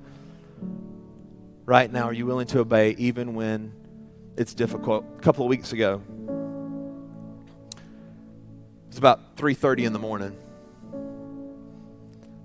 right 1.66 1.91
now. 1.91 2.04
Are 2.04 2.14
you 2.14 2.26
willing 2.26 2.47
to 2.47 2.60
obey 2.60 2.91
even 2.97 3.36
when 3.36 3.72
it's 4.38 4.54
difficult? 4.54 5.06
A 5.18 5.22
couple 5.22 5.45
of 5.45 5.49
weeks 5.49 5.72
ago, 5.72 6.02
it's 8.89 8.97
about 8.97 9.38
3:30 9.38 9.86
in 9.86 9.93
the 9.93 9.99
morning. 9.99 10.36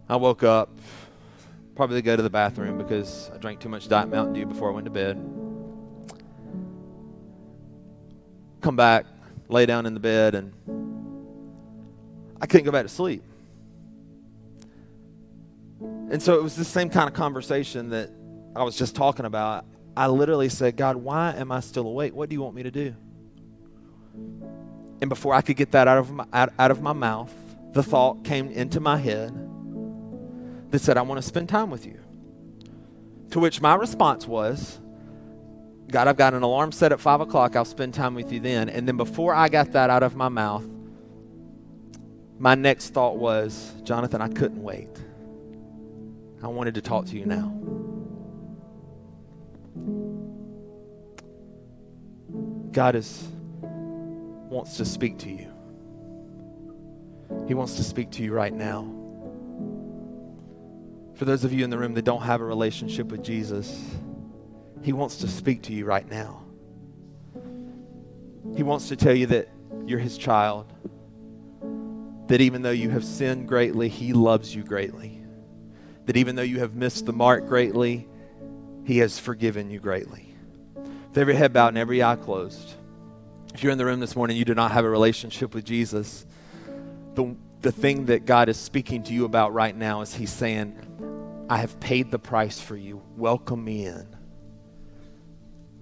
I 0.09 0.14
woke 0.14 0.44
up, 0.44 0.70
probably 1.74 1.96
to 1.96 2.02
go 2.02 2.14
to 2.14 2.22
the 2.22 2.30
bathroom 2.30 2.78
because 2.78 3.28
I 3.34 3.38
drank 3.38 3.59
too 3.59 3.68
much 3.68 3.88
Diet 3.88 4.09
Mountain 4.09 4.34
Dew 4.34 4.46
before 4.46 4.70
I 4.70 4.74
went 4.74 4.84
to 4.84 4.90
bed. 4.92 5.45
Come 8.66 8.74
back, 8.74 9.06
lay 9.48 9.64
down 9.64 9.86
in 9.86 9.94
the 9.94 10.00
bed, 10.00 10.34
and 10.34 10.52
I 12.40 12.46
couldn't 12.46 12.64
go 12.64 12.72
back 12.72 12.82
to 12.82 12.88
sleep. 12.88 13.22
And 15.80 16.20
so 16.20 16.34
it 16.34 16.42
was 16.42 16.56
the 16.56 16.64
same 16.64 16.90
kind 16.90 17.08
of 17.08 17.14
conversation 17.14 17.90
that 17.90 18.10
I 18.56 18.64
was 18.64 18.76
just 18.76 18.96
talking 18.96 19.24
about. 19.24 19.66
I 19.96 20.08
literally 20.08 20.48
said, 20.48 20.76
God, 20.76 20.96
why 20.96 21.32
am 21.34 21.52
I 21.52 21.60
still 21.60 21.86
awake? 21.86 22.12
What 22.12 22.28
do 22.28 22.34
you 22.34 22.42
want 22.42 22.56
me 22.56 22.64
to 22.64 22.72
do? 22.72 22.92
And 25.00 25.08
before 25.08 25.32
I 25.32 25.42
could 25.42 25.56
get 25.56 25.70
that 25.70 25.86
out 25.86 25.98
of 25.98 26.10
my, 26.10 26.26
out, 26.32 26.52
out 26.58 26.72
of 26.72 26.82
my 26.82 26.92
mouth, 26.92 27.32
the 27.72 27.84
thought 27.84 28.24
came 28.24 28.50
into 28.50 28.80
my 28.80 28.96
head 28.96 29.32
that 30.72 30.80
said, 30.80 30.96
I 30.96 31.02
want 31.02 31.22
to 31.22 31.22
spend 31.22 31.48
time 31.48 31.70
with 31.70 31.86
you. 31.86 32.00
To 33.30 33.38
which 33.38 33.60
my 33.60 33.76
response 33.76 34.26
was, 34.26 34.80
God, 35.89 36.09
I've 36.09 36.16
got 36.16 36.34
an 36.34 36.43
alarm 36.43 36.72
set 36.72 36.93
at 36.93 37.01
five 37.01 37.20
o'clock. 37.20 37.55
I'll 37.55 37.64
spend 37.64 37.95
time 37.95 38.14
with 38.14 38.32
you 38.32 38.41
then. 38.41 38.68
And 38.68 38.89
then 38.89 38.97
before 38.97 39.34
I 39.34 39.49
got 39.49 39.72
that 39.72 39.89
out 39.89 40.03
of 40.03 40.16
my 40.16 40.28
mouth, 40.28 40.66
my 42.39 42.55
next 42.55 42.91
thought 42.91 43.16
was, 43.16 43.72
Jonathan, 43.82 44.20
I 44.20 44.28
couldn't 44.28 44.62
wait. 44.62 44.89
I 46.43 46.49
wanted 46.49 46.74
to 46.74 46.82
talk 46.82 47.07
to 47.07 47.16
you 47.16 47.24
now. 47.24 47.53
God 52.72 52.95
is 52.95 53.28
wants 53.62 54.76
to 54.76 54.84
speak 54.84 55.18
to 55.18 55.30
you. 55.30 55.53
He 57.49 57.55
wants 57.55 57.76
to 57.76 57.84
speak 57.84 58.11
to 58.12 58.22
you 58.22 58.32
right 58.32 58.53
now. 58.53 58.93
For 61.14 61.24
those 61.24 61.45
of 61.45 61.53
you 61.53 61.64
in 61.64 61.70
the 61.70 61.78
room 61.78 61.95
that 61.95 62.05
don't 62.05 62.22
have 62.22 62.41
a 62.41 62.45
relationship 62.45 63.09
with 63.09 63.24
Jesus, 63.24 63.82
He 64.82 64.92
wants 64.92 65.16
to 65.18 65.28
speak 65.28 65.62
to 65.62 65.72
you 65.72 65.84
right 65.84 66.08
now. 66.08 66.42
He 68.54 68.62
wants 68.62 68.88
to 68.88 68.96
tell 68.96 69.14
you 69.14 69.26
that 69.26 69.48
you're 69.84 69.98
His 69.98 70.16
child, 70.16 70.72
that 72.28 72.40
even 72.40 72.62
though 72.62 72.70
you 72.70 72.90
have 72.90 73.04
sinned 73.04 73.48
greatly, 73.48 73.88
He 73.88 74.12
loves 74.12 74.54
you 74.54 74.62
greatly, 74.62 75.22
that 76.06 76.16
even 76.16 76.36
though 76.36 76.42
you 76.42 76.60
have 76.60 76.74
missed 76.74 77.06
the 77.06 77.12
mark 77.12 77.46
greatly, 77.46 78.08
He 78.84 78.98
has 78.98 79.18
forgiven 79.18 79.70
you 79.70 79.80
greatly. 79.80 80.34
With 80.76 81.18
every 81.18 81.34
head 81.34 81.52
bowed 81.52 81.68
and 81.68 81.78
every 81.78 82.02
eye 82.02 82.16
closed, 82.16 82.74
if 83.54 83.62
you're 83.62 83.72
in 83.72 83.78
the 83.78 83.86
room 83.86 84.00
this 84.00 84.14
morning, 84.14 84.36
you 84.36 84.44
do 84.44 84.54
not 84.54 84.72
have 84.72 84.84
a 84.84 84.90
relationship 84.90 85.54
with 85.54 85.64
Jesus, 85.64 86.26
the, 87.14 87.34
the 87.62 87.72
thing 87.72 88.06
that 88.06 88.26
God 88.26 88.48
is 88.48 88.58
speaking 88.58 89.02
to 89.04 89.14
you 89.14 89.24
about 89.24 89.54
right 89.54 89.74
now 89.74 90.02
is 90.02 90.14
He's 90.14 90.32
saying, 90.32 91.46
I 91.48 91.58
have 91.58 91.78
paid 91.80 92.10
the 92.10 92.18
price 92.18 92.60
for 92.60 92.76
you. 92.76 93.02
Welcome 93.16 93.64
me 93.64 93.86
in. 93.86 94.16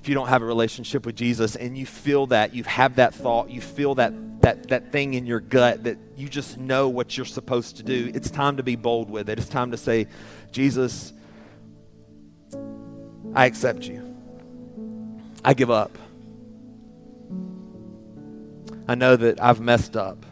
If 0.05 0.09
you 0.11 0.15
don't 0.15 0.29
have 0.29 0.43
a 0.43 0.45
relationship 0.45 1.07
with 1.07 1.17
Jesus 1.17 1.57
and 1.57 1.79
you 1.79 1.87
feel 1.87 2.27
that, 2.27 2.53
you 2.53 2.63
have 2.65 2.97
that 2.97 3.15
thought, 3.15 3.49
you 3.49 3.63
feel 3.63 3.95
that, 3.95 4.13
that, 4.43 4.69
that 4.69 4.93
thing 4.93 5.15
in 5.15 5.25
your 5.25 5.41
gut 5.41 5.85
that 5.85 5.97
you 6.15 6.29
just 6.29 6.59
know 6.59 6.91
what 6.91 7.17
you're 7.17 7.25
supposed 7.25 7.79
to 7.79 7.83
do, 7.83 8.13
it's 8.15 8.31
time 8.31 8.59
to 8.59 8.63
be 8.63 8.77
bold 8.77 9.09
with 9.09 9.31
it. 9.31 9.39
It's 9.39 9.49
time 9.49 9.71
to 9.71 9.79
say, 9.79 10.09
Jesus, 10.53 11.15
I 13.35 13.47
accept 13.47 13.85
you. 13.85 14.15
I 15.43 15.55
give 15.55 15.71
up. 15.71 15.97
I 18.87 18.97
know 18.97 19.17
that 19.17 19.43
I've 19.43 19.63
messed 19.63 19.97
up. 19.97 20.27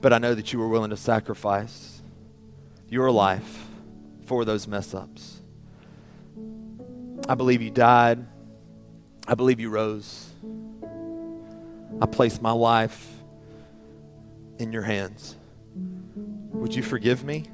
But 0.00 0.14
I 0.14 0.18
know 0.18 0.34
that 0.34 0.50
you 0.54 0.58
were 0.58 0.68
willing 0.68 0.88
to 0.88 0.96
sacrifice 0.96 2.00
your 2.88 3.10
life 3.10 3.66
for 4.24 4.46
those 4.46 4.66
mess 4.66 4.94
ups. 4.94 5.31
I 7.28 7.34
believe 7.34 7.62
you 7.62 7.70
died. 7.70 8.26
I 9.26 9.34
believe 9.34 9.60
you 9.60 9.70
rose. 9.70 10.30
I 12.00 12.06
place 12.06 12.40
my 12.40 12.52
life 12.52 13.08
in 14.58 14.72
your 14.72 14.82
hands. 14.82 15.36
Would 16.52 16.74
you 16.74 16.82
forgive 16.82 17.24
me? 17.24 17.44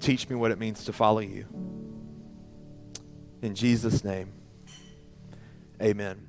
Teach 0.00 0.28
me 0.28 0.36
what 0.36 0.50
it 0.50 0.58
means 0.58 0.84
to 0.84 0.92
follow 0.92 1.20
you. 1.20 1.46
In 3.42 3.54
Jesus' 3.54 4.04
name. 4.04 4.32
Amen. 5.80 6.25